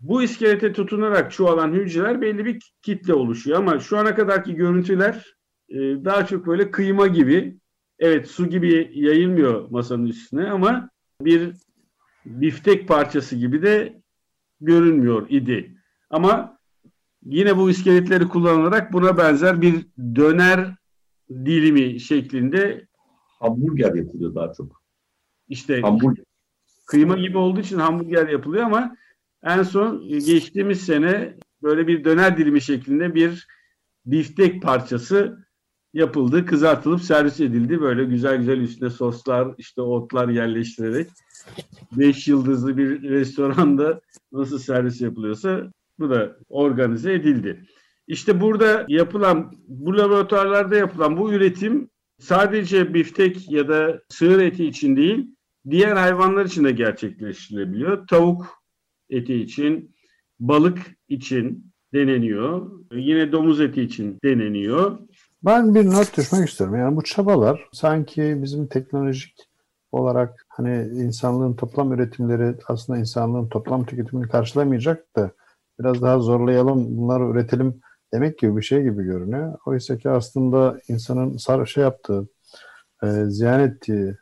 Bu 0.00 0.22
iskelete 0.22 0.72
tutunarak 0.72 1.32
çoğalan 1.32 1.72
hücreler 1.72 2.20
belli 2.20 2.44
bir 2.44 2.72
kitle 2.82 3.14
oluşuyor 3.14 3.58
ama 3.58 3.80
şu 3.80 3.98
ana 3.98 4.14
kadarki 4.14 4.54
görüntüler 4.54 5.36
e, 5.68 5.78
daha 5.78 6.26
çok 6.26 6.46
böyle 6.46 6.70
kıyma 6.70 7.06
gibi 7.06 7.58
evet 7.98 8.28
su 8.28 8.46
gibi 8.46 8.90
yayılmıyor 8.94 9.70
masanın 9.70 10.06
üstüne 10.06 10.50
ama 10.50 10.90
bir 11.20 11.54
biftek 12.26 12.88
parçası 12.88 13.36
gibi 13.36 13.62
de 13.62 14.02
görünmüyor 14.60 15.26
idi. 15.30 15.76
Ama 16.10 16.58
yine 17.24 17.56
bu 17.56 17.70
iskeletleri 17.70 18.28
kullanılarak 18.28 18.92
buna 18.92 19.18
benzer 19.18 19.62
bir 19.62 19.86
döner 20.16 20.74
dilimi 21.30 22.00
şeklinde 22.00 22.86
hamburger 23.40 23.94
yapılıyor 23.94 24.34
daha 24.34 24.52
çok. 24.52 24.82
İşte 25.48 25.80
hamburger. 25.80 26.24
kıyma 26.86 27.16
gibi 27.16 27.38
olduğu 27.38 27.60
için 27.60 27.78
hamburger 27.78 28.28
yapılıyor 28.28 28.64
ama 28.64 28.96
en 29.42 29.62
son 29.62 30.08
geçtiğimiz 30.08 30.80
sene 30.80 31.36
böyle 31.62 31.86
bir 31.86 32.04
döner 32.04 32.36
dilimi 32.36 32.60
şeklinde 32.60 33.14
bir 33.14 33.46
biftek 34.06 34.62
parçası 34.62 35.46
yapıldı, 35.92 36.46
kızartılıp 36.46 37.02
servis 37.02 37.40
edildi. 37.40 37.80
Böyle 37.80 38.04
güzel 38.04 38.36
güzel 38.36 38.58
üstüne 38.58 38.90
soslar, 38.90 39.54
işte 39.58 39.82
otlar 39.82 40.28
yerleştirerek 40.28 41.08
5 41.98 42.28
yıldızlı 42.28 42.76
bir 42.76 43.02
restoranda 43.10 44.00
nasıl 44.32 44.58
servis 44.58 45.00
yapılıyorsa 45.00 45.72
bu 45.98 46.10
da 46.10 46.36
organize 46.48 47.12
edildi. 47.12 47.66
İşte 48.06 48.40
burada 48.40 48.84
yapılan, 48.88 49.52
bu 49.68 49.98
laboratuvarlarda 49.98 50.76
yapılan 50.76 51.16
bu 51.16 51.32
üretim 51.32 51.90
sadece 52.20 52.94
biftek 52.94 53.50
ya 53.50 53.68
da 53.68 54.00
sığır 54.08 54.40
eti 54.40 54.64
için 54.64 54.96
değil, 54.96 55.34
diğer 55.70 55.96
hayvanlar 55.96 56.44
için 56.44 56.64
de 56.64 56.72
gerçekleştirilebiliyor. 56.72 58.06
Tavuk 58.06 58.46
eti 59.10 59.34
için, 59.34 59.94
balık 60.40 60.78
için 61.08 61.72
deneniyor. 61.94 62.70
Yine 62.92 63.32
domuz 63.32 63.60
eti 63.60 63.82
için 63.82 64.18
deneniyor. 64.24 64.98
Ben 65.44 65.74
bir 65.74 65.86
not 65.86 66.16
düşmek 66.16 66.48
istiyorum. 66.48 66.76
Yani 66.76 66.96
bu 66.96 67.02
çabalar 67.02 67.68
sanki 67.72 68.38
bizim 68.42 68.66
teknolojik 68.66 69.34
olarak 69.92 70.46
hani 70.48 70.88
insanlığın 70.94 71.54
toplam 71.54 71.92
üretimleri 71.92 72.56
aslında 72.66 72.98
insanlığın 72.98 73.48
toplam 73.48 73.86
tüketimini 73.86 74.28
karşılamayacak 74.28 75.16
da 75.16 75.30
biraz 75.84 76.02
daha 76.02 76.18
zorlayalım, 76.18 76.96
bunları 76.96 77.24
üretelim 77.24 77.80
demek 78.14 78.38
gibi 78.38 78.56
bir 78.56 78.62
şey 78.62 78.82
gibi 78.82 79.04
görünüyor. 79.04 79.58
Oysa 79.66 79.98
ki 79.98 80.10
aslında 80.10 80.78
insanın 80.88 81.36
sar 81.36 81.66
şey 81.66 81.84
yaptığı, 81.84 82.28
e, 83.02 83.06
ziyan 83.26 83.60
ettiği 83.60 84.16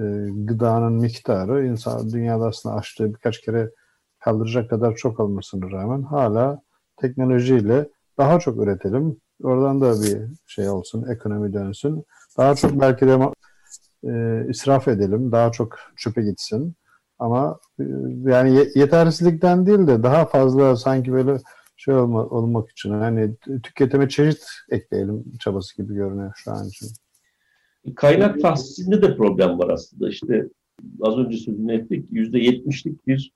e, 0.00 0.04
gıdanın 0.34 0.92
miktarı 0.92 1.66
insan 1.66 2.12
dünyada 2.12 2.46
aslında 2.46 2.74
açtığı 2.74 3.14
birkaç 3.14 3.40
kere 3.40 3.70
kaldıracak 4.18 4.70
kadar 4.70 4.94
çok 4.94 5.20
olmasına 5.20 5.70
rağmen 5.70 6.02
hala 6.02 6.60
teknolojiyle 6.96 7.88
daha 8.18 8.38
çok 8.38 8.62
üretelim, 8.62 9.20
Oradan 9.42 9.80
da 9.80 10.02
bir 10.02 10.22
şey 10.46 10.68
olsun, 10.68 11.08
ekonomi 11.10 11.52
dönsün. 11.52 12.04
Daha 12.38 12.54
çok 12.54 12.80
belki 12.80 13.06
de 13.06 13.18
e, 14.04 14.46
israf 14.50 14.88
edelim, 14.88 15.32
daha 15.32 15.52
çok 15.52 15.78
çöpe 15.96 16.22
gitsin. 16.22 16.76
Ama 17.18 17.58
e, 17.80 17.84
yani 18.24 18.66
yetersizlikten 18.74 19.66
değil 19.66 19.86
de 19.86 20.02
daha 20.02 20.26
fazla 20.26 20.76
sanki 20.76 21.12
böyle 21.12 21.38
şey 21.76 21.94
olma, 21.94 22.26
olmak 22.26 22.70
için 22.70 22.90
hani 22.90 23.36
tüketime 23.62 24.08
çeşit 24.08 24.44
ekleyelim 24.70 25.24
çabası 25.40 25.82
gibi 25.82 25.94
görünüyor 25.94 26.32
şu 26.36 26.52
an 26.52 26.68
için. 26.68 26.88
Kaynak 27.96 28.40
tahsisinde 28.40 29.02
de 29.02 29.16
problem 29.16 29.58
var 29.58 29.68
aslında. 29.68 30.08
İşte 30.08 30.48
az 31.00 31.18
önce 31.18 31.36
sözünü 31.36 31.74
ettik. 31.74 32.08
Yüzde 32.10 32.38
yetmişlik 32.38 33.06
bir 33.06 33.32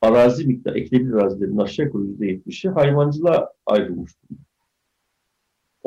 arazi 0.00 0.46
miktarı, 0.46 0.78
eklebil 0.78 1.14
arazilerin 1.14 1.56
aşağı 1.56 1.86
yukarı 1.86 2.04
yüzde 2.04 2.26
yetmişi 2.26 2.68
hayvancılığa 2.68 3.52
ayrılmış 3.66 4.12
durumda 4.22 4.47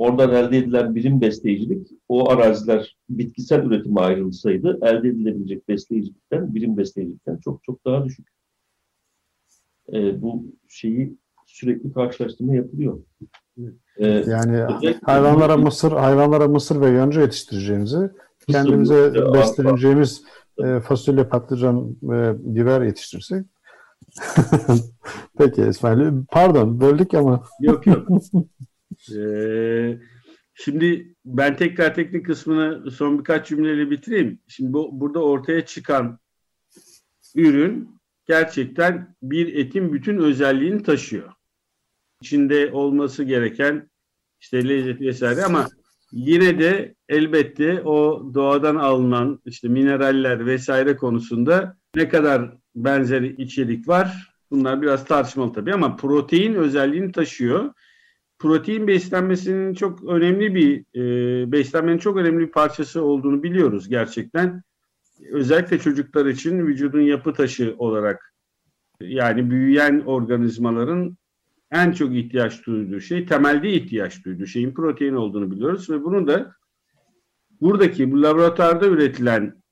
oradan 0.01 0.31
elde 0.31 0.57
edilen 0.57 0.95
birim 0.95 1.21
besleyicilik 1.21 1.87
o 2.07 2.29
araziler 2.29 2.97
bitkisel 3.09 3.63
üretime 3.63 4.01
ayrılsaydı 4.01 4.79
elde 4.81 5.09
edilebilecek 5.09 5.67
besleyicilikten, 5.67 6.55
birim 6.55 6.77
besleyicilikten 6.77 7.37
çok 7.37 7.63
çok 7.63 7.85
daha 7.85 8.05
düşük. 8.05 8.27
E, 9.93 10.21
bu 10.21 10.45
şeyi 10.67 11.17
sürekli 11.45 11.93
karşılaştırma 11.93 12.55
yapılıyor. 12.55 12.99
Ee, 13.97 14.07
yani 14.07 14.65
hayvanlara 15.03 15.57
mısır, 15.57 15.91
hayvanlara 15.91 16.47
mısır 16.47 16.81
ve 16.81 16.89
yonca 16.89 17.21
yetiştireceğimizi, 17.21 18.09
kendimize 18.47 19.13
e, 19.15 19.33
besleneceğimiz 19.33 20.23
e, 20.63 20.79
fasulye, 20.79 21.23
patlıcan 21.23 21.95
ve 22.03 22.35
biber 22.55 22.81
yetiştirsek. 22.81 23.45
Peki 25.37 25.61
İsmail, 25.61 26.25
pardon 26.31 26.81
böldük 26.81 27.13
ama. 27.13 27.43
Yok 27.61 27.87
yok. 27.87 28.07
Ee, 29.09 29.97
şimdi 30.53 31.15
ben 31.25 31.55
tekrar 31.55 31.95
teknik 31.95 32.25
kısmını 32.25 32.91
son 32.91 33.19
birkaç 33.19 33.47
cümleyle 33.47 33.89
bitireyim. 33.89 34.39
Şimdi 34.47 34.73
bu, 34.73 34.99
burada 34.99 35.23
ortaya 35.23 35.65
çıkan 35.65 36.19
ürün 37.35 38.01
gerçekten 38.27 39.15
bir 39.21 39.55
etin 39.55 39.93
bütün 39.93 40.17
özelliğini 40.17 40.83
taşıyor. 40.83 41.31
İçinde 42.21 42.71
olması 42.71 43.23
gereken 43.23 43.89
işte 44.41 44.69
lezzet 44.69 45.01
vesaire 45.01 45.43
ama 45.43 45.67
yine 46.11 46.59
de 46.59 46.95
elbette 47.09 47.81
o 47.81 48.31
doğadan 48.33 48.75
alınan 48.75 49.41
işte 49.45 49.67
mineraller 49.67 50.45
vesaire 50.45 50.97
konusunda 50.97 51.77
ne 51.95 52.09
kadar 52.09 52.57
benzer 52.75 53.21
içerik 53.21 53.87
var 53.87 54.33
bunlar 54.51 54.81
biraz 54.81 55.05
tartışmalı 55.05 55.53
tabii 55.53 55.73
ama 55.73 55.95
protein 55.95 56.53
özelliğini 56.53 57.11
taşıyor 57.11 57.73
protein 58.41 58.87
beslenmesinin 58.87 59.73
çok 59.73 60.03
önemli 60.03 60.55
bir 60.55 60.85
e, 60.95 61.51
beslenmenin 61.51 61.97
çok 61.97 62.17
önemli 62.17 62.39
bir 62.39 62.51
parçası 62.51 63.03
olduğunu 63.03 63.43
biliyoruz 63.43 63.89
gerçekten. 63.89 64.63
Özellikle 65.31 65.79
çocuklar 65.79 66.25
için 66.25 66.67
vücudun 66.67 67.01
yapı 67.01 67.33
taşı 67.33 67.75
olarak 67.77 68.33
yani 69.01 69.49
büyüyen 69.49 69.99
organizmaların 70.05 71.17
en 71.71 71.91
çok 71.91 72.15
ihtiyaç 72.15 72.65
duyduğu 72.65 72.99
şey, 72.99 73.25
temelde 73.25 73.69
ihtiyaç 73.69 74.25
duyduğu 74.25 74.45
şeyin 74.45 74.73
protein 74.73 75.13
olduğunu 75.13 75.51
biliyoruz 75.51 75.89
ve 75.89 76.03
bunu 76.03 76.27
da 76.27 76.55
buradaki 77.61 78.11
bu 78.11 78.21
laboratuvarda 78.21 78.87
üretilen 78.87 79.63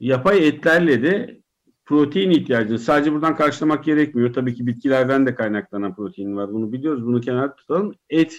yapay 0.00 0.48
etlerle 0.48 1.02
de 1.02 1.41
protein 1.84 2.30
ihtiyacını 2.30 2.78
sadece 2.78 3.12
buradan 3.12 3.36
karşılamak 3.36 3.84
gerekmiyor. 3.84 4.32
Tabii 4.32 4.54
ki 4.54 4.66
bitkilerden 4.66 5.26
de 5.26 5.34
kaynaklanan 5.34 5.94
protein 5.94 6.36
var. 6.36 6.52
Bunu 6.52 6.72
biliyoruz. 6.72 7.06
Bunu 7.06 7.20
kenara 7.20 7.54
tutalım. 7.54 7.94
Et 8.10 8.34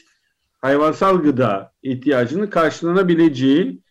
hayvansal 0.61 1.17
gıda 1.17 1.71
ihtiyacını 1.83 2.49
karşılanabileceği 2.49 3.81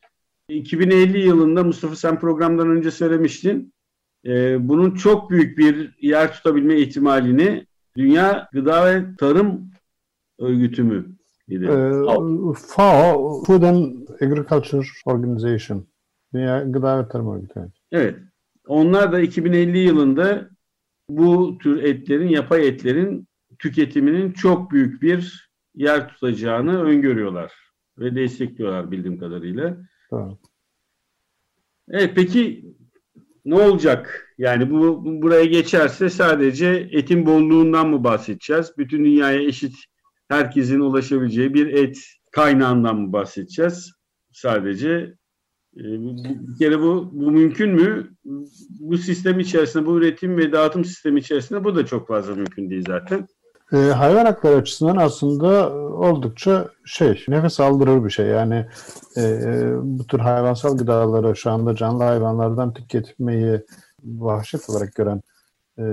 2050 0.49 1.21
yılında 1.21 1.65
Mustafa 1.65 1.97
sen 1.97 2.21
programdan 2.21 2.71
önce 2.71 2.91
söylemiştin. 2.91 3.75
E, 4.27 4.69
bunun 4.69 4.95
çok 4.95 5.31
büyük 5.31 5.59
bir 5.59 5.97
yer 6.01 6.33
tutabilme 6.33 6.77
ihtimalini 6.77 7.67
Dünya 7.97 8.49
Gıda 8.53 8.87
ve 8.87 9.17
Tarım 9.19 9.71
Örgütü 10.39 10.83
mü? 10.83 11.17
E, 11.51 11.59
FAO, 12.55 13.45
Food 13.45 13.63
and 13.63 14.09
Agriculture 14.21 14.87
Organization. 15.05 15.87
Dünya 16.35 16.63
Gıda 16.63 16.99
ve 16.99 17.09
Tarım 17.09 17.35
Örgütü. 17.37 17.73
Evet. 17.93 18.17
Onlar 18.67 19.13
da 19.13 19.21
2050 19.21 19.79
yılında 19.79 20.51
bu 21.09 21.59
tür 21.59 21.83
etlerin, 21.83 22.29
yapay 22.29 22.69
etlerin 22.69 23.29
tüketiminin 23.59 24.33
çok 24.33 24.71
büyük 24.71 25.03
bir 25.03 25.51
yer 25.75 26.09
tutacağını 26.09 26.83
öngörüyorlar 26.83 27.53
ve 27.99 28.15
destekliyorlar 28.15 28.91
bildiğim 28.91 29.19
kadarıyla. 29.19 29.77
Tamam. 30.11 30.39
Evet 31.89 32.13
peki 32.15 32.75
ne 33.45 33.55
olacak? 33.55 34.35
Yani 34.39 34.71
bu 34.71 35.05
buraya 35.23 35.45
geçerse 35.45 36.11
sadece 36.11 36.89
etin 36.93 37.27
bolluğundan 37.27 37.89
mı 37.89 38.05
bahsedeceğiz? 38.05 38.73
Bütün 38.79 39.05
dünyaya 39.05 39.43
eşit 39.43 39.75
herkesin 40.29 40.81
ulaşabileceği 40.81 41.55
bir 41.55 41.67
et 41.67 41.99
kaynağından 42.31 42.97
mı 42.97 43.13
bahsedeceğiz? 43.13 43.93
Sadece 44.33 45.15
bir 45.77 46.59
kere 46.59 46.81
bu, 46.81 47.11
bu 47.13 47.31
mümkün 47.31 47.71
mü? 47.71 48.11
Bu 48.81 48.99
sistem 48.99 49.41
içerisinde, 49.41 49.87
bu 49.87 49.99
üretim 49.99 50.37
ve 50.37 50.53
dağıtım 50.53 50.85
sistemi 50.85 51.21
içerisinde 51.21 51.65
bu 51.65 51.77
da 51.77 51.87
çok 51.87 52.09
fazla 52.09 52.35
mümkün 52.35 52.71
değil 52.71 52.85
zaten. 52.89 53.29
E, 53.73 53.77
hayvan 53.77 54.25
hakları 54.25 54.57
açısından 54.57 54.97
aslında 54.97 55.73
oldukça 55.77 56.69
şey, 56.85 57.25
nefes 57.29 57.61
aldırır 57.61 58.05
bir 58.05 58.11
şey. 58.11 58.27
Yani 58.27 58.67
e, 59.17 59.23
bu 59.83 60.07
tür 60.07 60.19
hayvansal 60.19 60.79
gıdaları 60.79 61.37
şu 61.37 61.51
anda 61.51 61.77
canlı 61.77 62.03
hayvanlardan 62.05 62.73
tüketmeyi 62.73 63.61
vahşet 64.05 64.71
olarak 64.71 64.95
gören 64.95 65.23
e, 65.79 65.85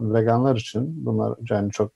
veganlar 0.00 0.56
için 0.56 1.06
bunlar 1.06 1.38
yani 1.50 1.70
çok 1.70 1.92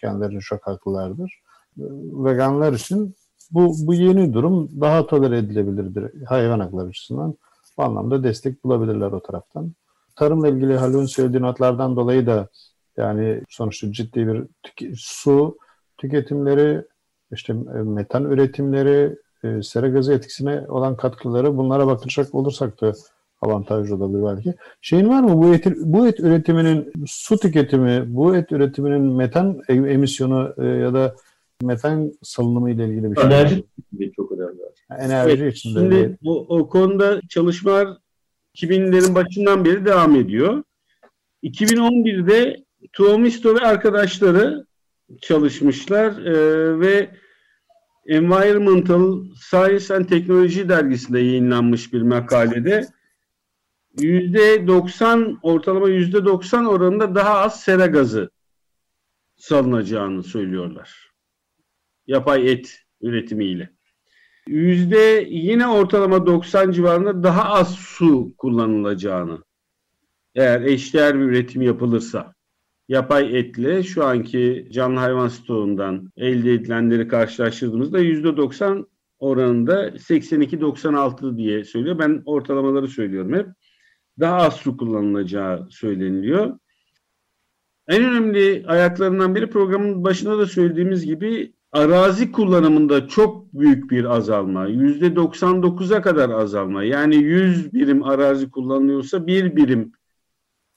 kendilerini 0.00 0.40
çok 0.40 0.66
haklılardır. 0.66 1.42
E, 1.78 1.84
veganlar 2.24 2.72
için 2.72 3.16
bu, 3.54 3.74
bu 3.78 3.94
yeni 3.94 4.32
durum 4.32 4.80
daha 4.80 5.06
tolere 5.06 5.38
edilebilirdir 5.38 6.24
hayvan 6.24 6.60
hakları 6.60 6.88
açısından. 6.88 7.34
Bu 7.78 7.82
anlamda 7.82 8.24
destek 8.24 8.64
bulabilirler 8.64 9.12
o 9.12 9.22
taraftan. 9.22 9.72
Tarımla 10.16 10.48
ilgili 10.48 10.76
Haluk'un 10.76 11.06
söylediği 11.06 11.42
notlardan 11.42 11.96
dolayı 11.96 12.26
da 12.26 12.48
yani 12.96 13.42
sonuçta 13.48 13.92
ciddi 13.92 14.26
bir 14.26 14.42
tüke, 14.62 14.92
su 14.96 15.58
tüketimleri, 15.98 16.82
işte 17.32 17.52
metan 17.84 18.24
üretimleri, 18.24 19.18
e, 19.44 19.62
sera 19.62 19.88
gazı 19.88 20.12
etkisine 20.12 20.64
olan 20.68 20.96
katkıları 20.96 21.56
bunlara 21.56 21.86
bakacak 21.86 22.34
olursak 22.34 22.80
da 22.80 22.92
avantajlı 23.40 23.96
olabilir 23.96 24.24
belki. 24.24 24.54
Şeyin 24.80 25.08
var 25.08 25.20
mı 25.22 25.42
bu 25.42 25.54
et, 25.54 25.66
bu 25.80 26.06
et 26.06 26.20
üretiminin 26.20 26.92
su 27.06 27.38
tüketimi, 27.38 28.04
bu 28.06 28.36
et 28.36 28.52
üretiminin 28.52 29.02
metan 29.02 29.60
emisyonu 29.68 30.54
e, 30.58 30.66
ya 30.66 30.94
da 30.94 31.14
metan 31.62 32.12
salınımı 32.22 32.70
ile 32.70 32.88
ilgili 32.88 33.10
bir 33.10 33.16
şey. 33.16 33.24
Enerji 33.24 33.64
çok 34.16 34.32
önemli. 34.32 34.60
Enerji 34.98 35.42
evet, 35.42 35.56
için 35.56 35.74
de. 35.74 35.80
Şimdi 35.80 36.18
o, 36.24 36.58
o 36.58 36.68
konuda 36.68 37.20
çalışmalar 37.28 37.88
2000'lerin 38.56 39.14
başından 39.14 39.64
beri 39.64 39.84
devam 39.84 40.16
ediyor. 40.16 40.62
2011'de 41.42 42.64
Tuomisto 42.92 43.54
ve 43.54 43.60
arkadaşları 43.60 44.66
çalışmışlar 45.20 46.26
e, 46.26 46.80
ve 46.80 47.10
Environmental 48.06 49.24
Science 49.34 49.94
and 49.94 50.04
Technology 50.04 50.68
dergisinde 50.68 51.20
yayınlanmış 51.20 51.92
bir 51.92 52.02
makalede 52.02 52.86
%90 53.96 55.36
ortalama 55.42 55.88
%90 55.88 56.66
oranında 56.66 57.14
daha 57.14 57.38
az 57.38 57.60
sera 57.60 57.86
gazı 57.86 58.30
salınacağını 59.36 60.22
söylüyorlar. 60.22 61.11
Yapay 62.06 62.52
et 62.52 62.80
üretimiyle. 63.00 63.70
Yüzde 64.46 65.26
yine 65.30 65.66
ortalama 65.68 66.26
90 66.26 66.70
civarında 66.70 67.22
daha 67.22 67.44
az 67.44 67.74
su 67.74 68.34
kullanılacağını 68.38 69.38
eğer 70.34 70.60
eşdeğer 70.60 71.14
bir 71.14 71.24
üretim 71.24 71.62
yapılırsa 71.62 72.34
yapay 72.88 73.38
etle 73.38 73.82
şu 73.82 74.04
anki 74.04 74.68
canlı 74.72 74.98
hayvan 74.98 75.28
stoğundan 75.28 76.12
elde 76.16 76.52
edilenleri 76.52 77.08
karşılaştırdığımızda 77.08 78.00
%90 78.00 78.86
oranında 79.18 79.88
82-96 79.88 81.36
diye 81.36 81.64
söylüyor. 81.64 81.98
Ben 81.98 82.22
ortalamaları 82.24 82.88
söylüyorum 82.88 83.32
hep. 83.34 83.46
Daha 84.20 84.36
az 84.36 84.56
su 84.56 84.76
kullanılacağı 84.76 85.70
söyleniliyor. 85.70 86.58
En 87.88 88.04
önemli 88.04 88.64
ayaklarından 88.66 89.34
biri 89.34 89.50
programın 89.50 90.04
başında 90.04 90.38
da 90.38 90.46
söylediğimiz 90.46 91.06
gibi 91.06 91.54
arazi 91.72 92.32
kullanımında 92.32 93.08
çok 93.08 93.52
büyük 93.52 93.90
bir 93.90 94.04
azalma. 94.04 94.68
%99'a 94.68 96.02
kadar 96.02 96.30
azalma. 96.30 96.84
Yani 96.84 97.16
100 97.16 97.74
birim 97.74 98.02
arazi 98.02 98.50
kullanılıyorsa 98.50 99.26
bir 99.26 99.56
birim 99.56 99.92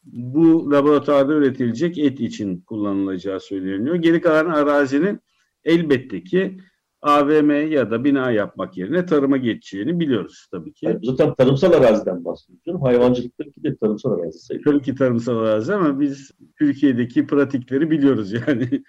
bu 0.04 0.72
laboratuvarda 0.72 1.34
üretilecek 1.34 1.98
et 1.98 2.20
için 2.20 2.62
kullanılacağı 2.62 3.40
söyleniyor. 3.40 3.96
Geri 3.96 4.22
kalan 4.22 4.46
arazinin 4.46 5.20
elbette 5.64 6.24
ki 6.24 6.58
AVM 7.02 7.72
ya 7.72 7.92
da 7.92 8.04
bina 8.04 8.32
yapmak 8.32 8.78
yerine 8.78 9.06
tarıma 9.06 9.38
geçeceğini 9.38 10.00
biliyoruz 10.00 10.48
tabii 10.52 10.74
ki. 10.74 10.86
Yani 10.86 11.00
zaten 11.04 11.36
tarımsal 11.36 11.74
araziden 11.74 12.26
bahsediyorum. 12.26 12.82
Hayvancılıktaki 12.82 13.64
de 13.64 13.76
tarımsal 13.76 14.12
arazi 14.12 14.40
sayılır. 14.40 14.64
Tabii 14.64 14.82
ki 14.82 14.96
tarımsal 14.96 15.38
arazi 15.38 15.74
ama 15.74 16.00
biz 16.00 16.32
Türkiye'deki 16.60 17.28
pratikleri 17.28 17.92
biliyoruz 17.92 18.32
yani. 18.32 18.84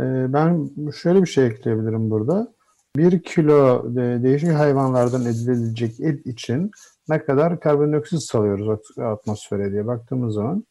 Ee, 0.00 0.32
ben 0.32 0.70
şöyle 1.02 1.22
bir 1.22 1.26
şey 1.26 1.46
ekleyebilirim 1.46 2.10
burada. 2.10 2.54
Bir 2.96 3.22
kilo 3.22 3.84
değişik 3.96 4.52
hayvanlardan 4.52 5.22
edilecek 5.22 6.00
et 6.00 6.26
için 6.26 6.70
ne 7.08 7.24
kadar 7.24 7.60
karbondioksit 7.60 8.22
salıyoruz 8.22 8.80
atmosfere 8.98 9.72
diye 9.72 9.86
baktığımız 9.86 10.34
zaman 10.34 10.64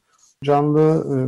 canlı 0.44 0.80
ıı, 0.80 1.28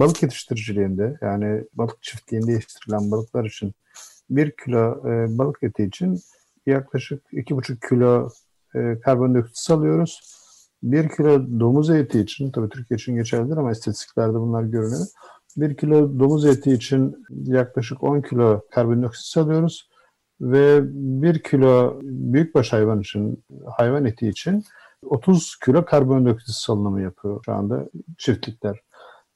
balık 0.00 0.22
yetiştiriciliğinde 0.22 1.18
yani 1.22 1.64
balık 1.74 2.02
çiftliğinde 2.02 2.52
yetiştirilen 2.52 3.10
balıklar 3.10 3.44
için 3.44 3.72
bir 4.30 4.50
kilo 4.64 5.02
ıı, 5.04 5.38
balık 5.38 5.62
eti 5.62 5.84
için 5.84 6.20
yaklaşık 6.66 7.22
iki 7.32 7.56
buçuk 7.56 7.82
kilo 7.82 8.30
karbondioksit 9.04 9.56
salıyoruz. 9.56 10.20
Bir 10.82 11.08
kilo 11.08 11.60
domuz 11.60 11.90
eti 11.90 12.20
için, 12.20 12.50
tabii 12.50 12.68
Türkiye 12.68 12.96
için 12.96 13.16
geçerlidir 13.16 13.56
ama 13.56 13.72
istatistiklerde 13.72 14.34
bunlar 14.34 14.62
görünüyor. 14.62 15.06
Bir 15.56 15.76
kilo 15.76 16.18
domuz 16.18 16.46
eti 16.46 16.72
için 16.72 17.24
yaklaşık 17.44 18.02
10 18.02 18.20
kilo 18.20 18.60
karbondioksit 18.70 19.26
salıyoruz 19.26 19.88
ve 20.40 20.80
1 20.82 21.42
kilo 21.42 22.00
büyükbaş 22.02 22.72
hayvan 22.72 23.00
için, 23.00 23.44
hayvan 23.76 24.04
eti 24.04 24.28
için 24.28 24.64
30 25.02 25.56
kilo 25.56 25.84
karbondioksit 25.84 26.54
salınımı 26.54 27.02
yapıyor 27.02 27.42
şu 27.44 27.52
anda 27.52 27.88
çiftlikler. 28.18 28.80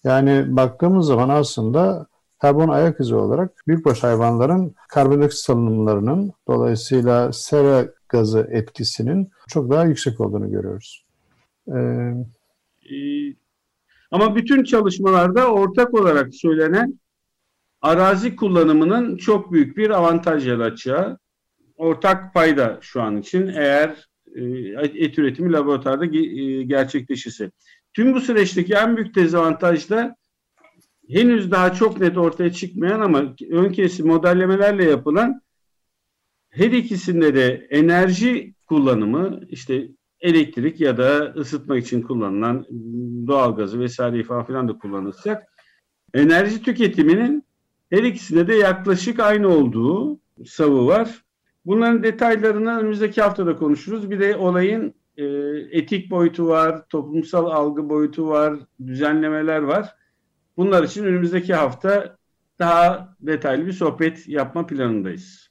Yani 0.04 0.56
baktığımız 0.56 1.06
zaman 1.06 1.28
aslında 1.28 2.06
karbon 2.38 2.68
ayak 2.68 3.00
izi 3.00 3.14
olarak 3.14 3.50
büyükbaş 3.68 4.02
hayvanların 4.02 4.74
karbondioksit 4.88 5.44
salınımlarının 5.44 6.32
dolayısıyla 6.48 7.32
sera 7.32 7.86
gazı 8.08 8.48
etkisinin 8.50 9.30
çok 9.48 9.70
daha 9.70 9.84
yüksek 9.84 10.20
olduğunu 10.20 10.50
görüyoruz. 10.50 11.04
Ee, 11.68 12.14
ee 12.90 13.34
ama 14.10 14.36
bütün 14.36 14.64
çalışmalarda 14.64 15.52
ortak 15.52 15.94
olarak 15.94 16.34
söylenen 16.34 17.00
arazi 17.80 18.36
kullanımının 18.36 19.16
çok 19.16 19.52
büyük 19.52 19.76
bir 19.76 19.90
avantaj 19.90 20.48
yaratacağı 20.48 21.18
ortak 21.76 22.34
payda 22.34 22.78
şu 22.80 23.02
an 23.02 23.16
için 23.16 23.46
eğer 23.46 24.08
e, 24.34 24.44
et 24.94 25.18
üretimi 25.18 25.52
laboratuvarda 25.52 26.04
e, 26.04 26.62
gerçekleşirse. 26.62 27.50
Tüm 27.94 28.14
bu 28.14 28.20
süreçteki 28.20 28.74
en 28.74 28.96
büyük 28.96 29.14
dezavantaj 29.14 29.90
da 29.90 30.16
henüz 31.08 31.50
daha 31.50 31.74
çok 31.74 32.00
net 32.00 32.16
ortaya 32.16 32.52
çıkmayan 32.52 33.00
ama 33.00 33.34
ön 33.50 33.72
kesim 33.72 34.06
modellemelerle 34.06 34.84
yapılan 34.84 35.42
her 36.50 36.70
ikisinde 36.70 37.34
de 37.34 37.66
enerji 37.70 38.54
kullanımı 38.66 39.40
işte 39.48 39.88
elektrik 40.20 40.80
ya 40.80 40.96
da 40.96 41.34
ısıtmak 41.36 41.78
için 41.78 42.02
kullanılan 42.02 42.66
doğal 43.26 43.56
gazı 43.56 43.80
vesaire 43.80 44.24
falan 44.24 44.46
filan 44.46 44.68
da 44.68 44.78
kullanılacak. 44.78 45.52
Enerji 46.14 46.62
tüketiminin 46.62 47.44
her 47.90 48.02
ikisinde 48.02 48.48
de 48.48 48.54
yaklaşık 48.54 49.20
aynı 49.20 49.48
olduğu 49.48 50.20
savı 50.46 50.86
var. 50.86 51.24
Bunların 51.66 52.02
detaylarını 52.02 52.78
önümüzdeki 52.78 53.22
haftada 53.22 53.56
konuşuruz. 53.56 54.10
Bir 54.10 54.20
de 54.20 54.36
olayın 54.36 54.94
e, 55.16 55.24
etik 55.70 56.10
boyutu 56.10 56.46
var, 56.46 56.88
toplumsal 56.88 57.46
algı 57.46 57.88
boyutu 57.88 58.28
var, 58.28 58.54
düzenlemeler 58.86 59.62
var. 59.62 59.94
Bunlar 60.56 60.82
için 60.82 61.04
önümüzdeki 61.04 61.54
hafta 61.54 62.16
daha 62.58 63.16
detaylı 63.20 63.66
bir 63.66 63.72
sohbet 63.72 64.28
yapma 64.28 64.66
planındayız. 64.66 65.50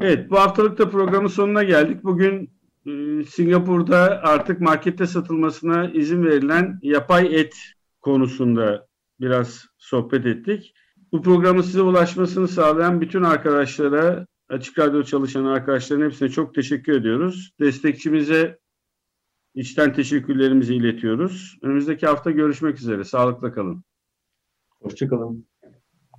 Evet, 0.00 0.30
bu 0.30 0.38
haftalık 0.38 0.78
da 0.78 0.90
programın 0.90 1.28
sonuna 1.28 1.62
geldik. 1.62 2.04
Bugün 2.04 2.50
Singapur'da 3.28 4.20
artık 4.22 4.60
markette 4.60 5.06
satılmasına 5.06 5.90
izin 5.90 6.24
verilen 6.24 6.78
yapay 6.82 7.40
et 7.40 7.54
konusunda 8.00 8.86
biraz 9.20 9.66
sohbet 9.78 10.26
ettik. 10.26 10.74
Bu 11.12 11.22
programın 11.22 11.62
size 11.62 11.82
ulaşmasını 11.82 12.48
sağlayan 12.48 13.00
bütün 13.00 13.22
arkadaşlara, 13.22 14.26
Açık 14.48 14.78
Radyo 14.78 15.02
çalışan 15.02 15.44
arkadaşların 15.44 16.04
hepsine 16.04 16.28
çok 16.28 16.54
teşekkür 16.54 16.92
ediyoruz. 16.92 17.50
Destekçimize 17.60 18.58
içten 19.54 19.92
teşekkürlerimizi 19.92 20.74
iletiyoruz. 20.74 21.58
Önümüzdeki 21.62 22.06
hafta 22.06 22.30
görüşmek 22.30 22.78
üzere. 22.78 23.04
Sağlıkla 23.04 23.52
kalın. 23.52 23.84
Hoşçakalın. 24.80 25.46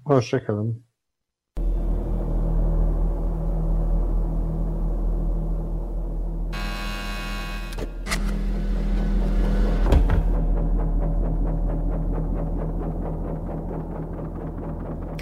Hoşçakalın. 0.05 0.90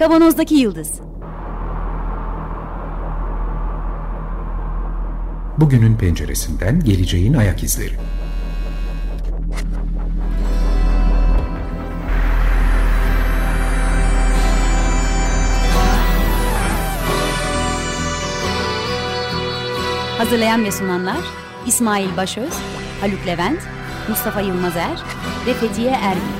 Kavanozdaki 0.00 0.54
Yıldız 0.54 0.92
Bugünün 5.58 5.96
penceresinden 5.96 6.80
geleceğin 6.80 7.34
ayak 7.34 7.62
izleri. 7.62 7.94
Hazırlayan 20.18 20.64
ve 20.64 20.72
sunanlar 20.72 21.20
İsmail 21.66 22.16
Başöz, 22.16 22.54
Haluk 23.00 23.26
Levent, 23.26 23.60
Mustafa 24.08 24.40
Yılmazer 24.40 25.02
ve 25.46 25.54
Fethiye 25.54 25.90
Erbil. 25.90 26.39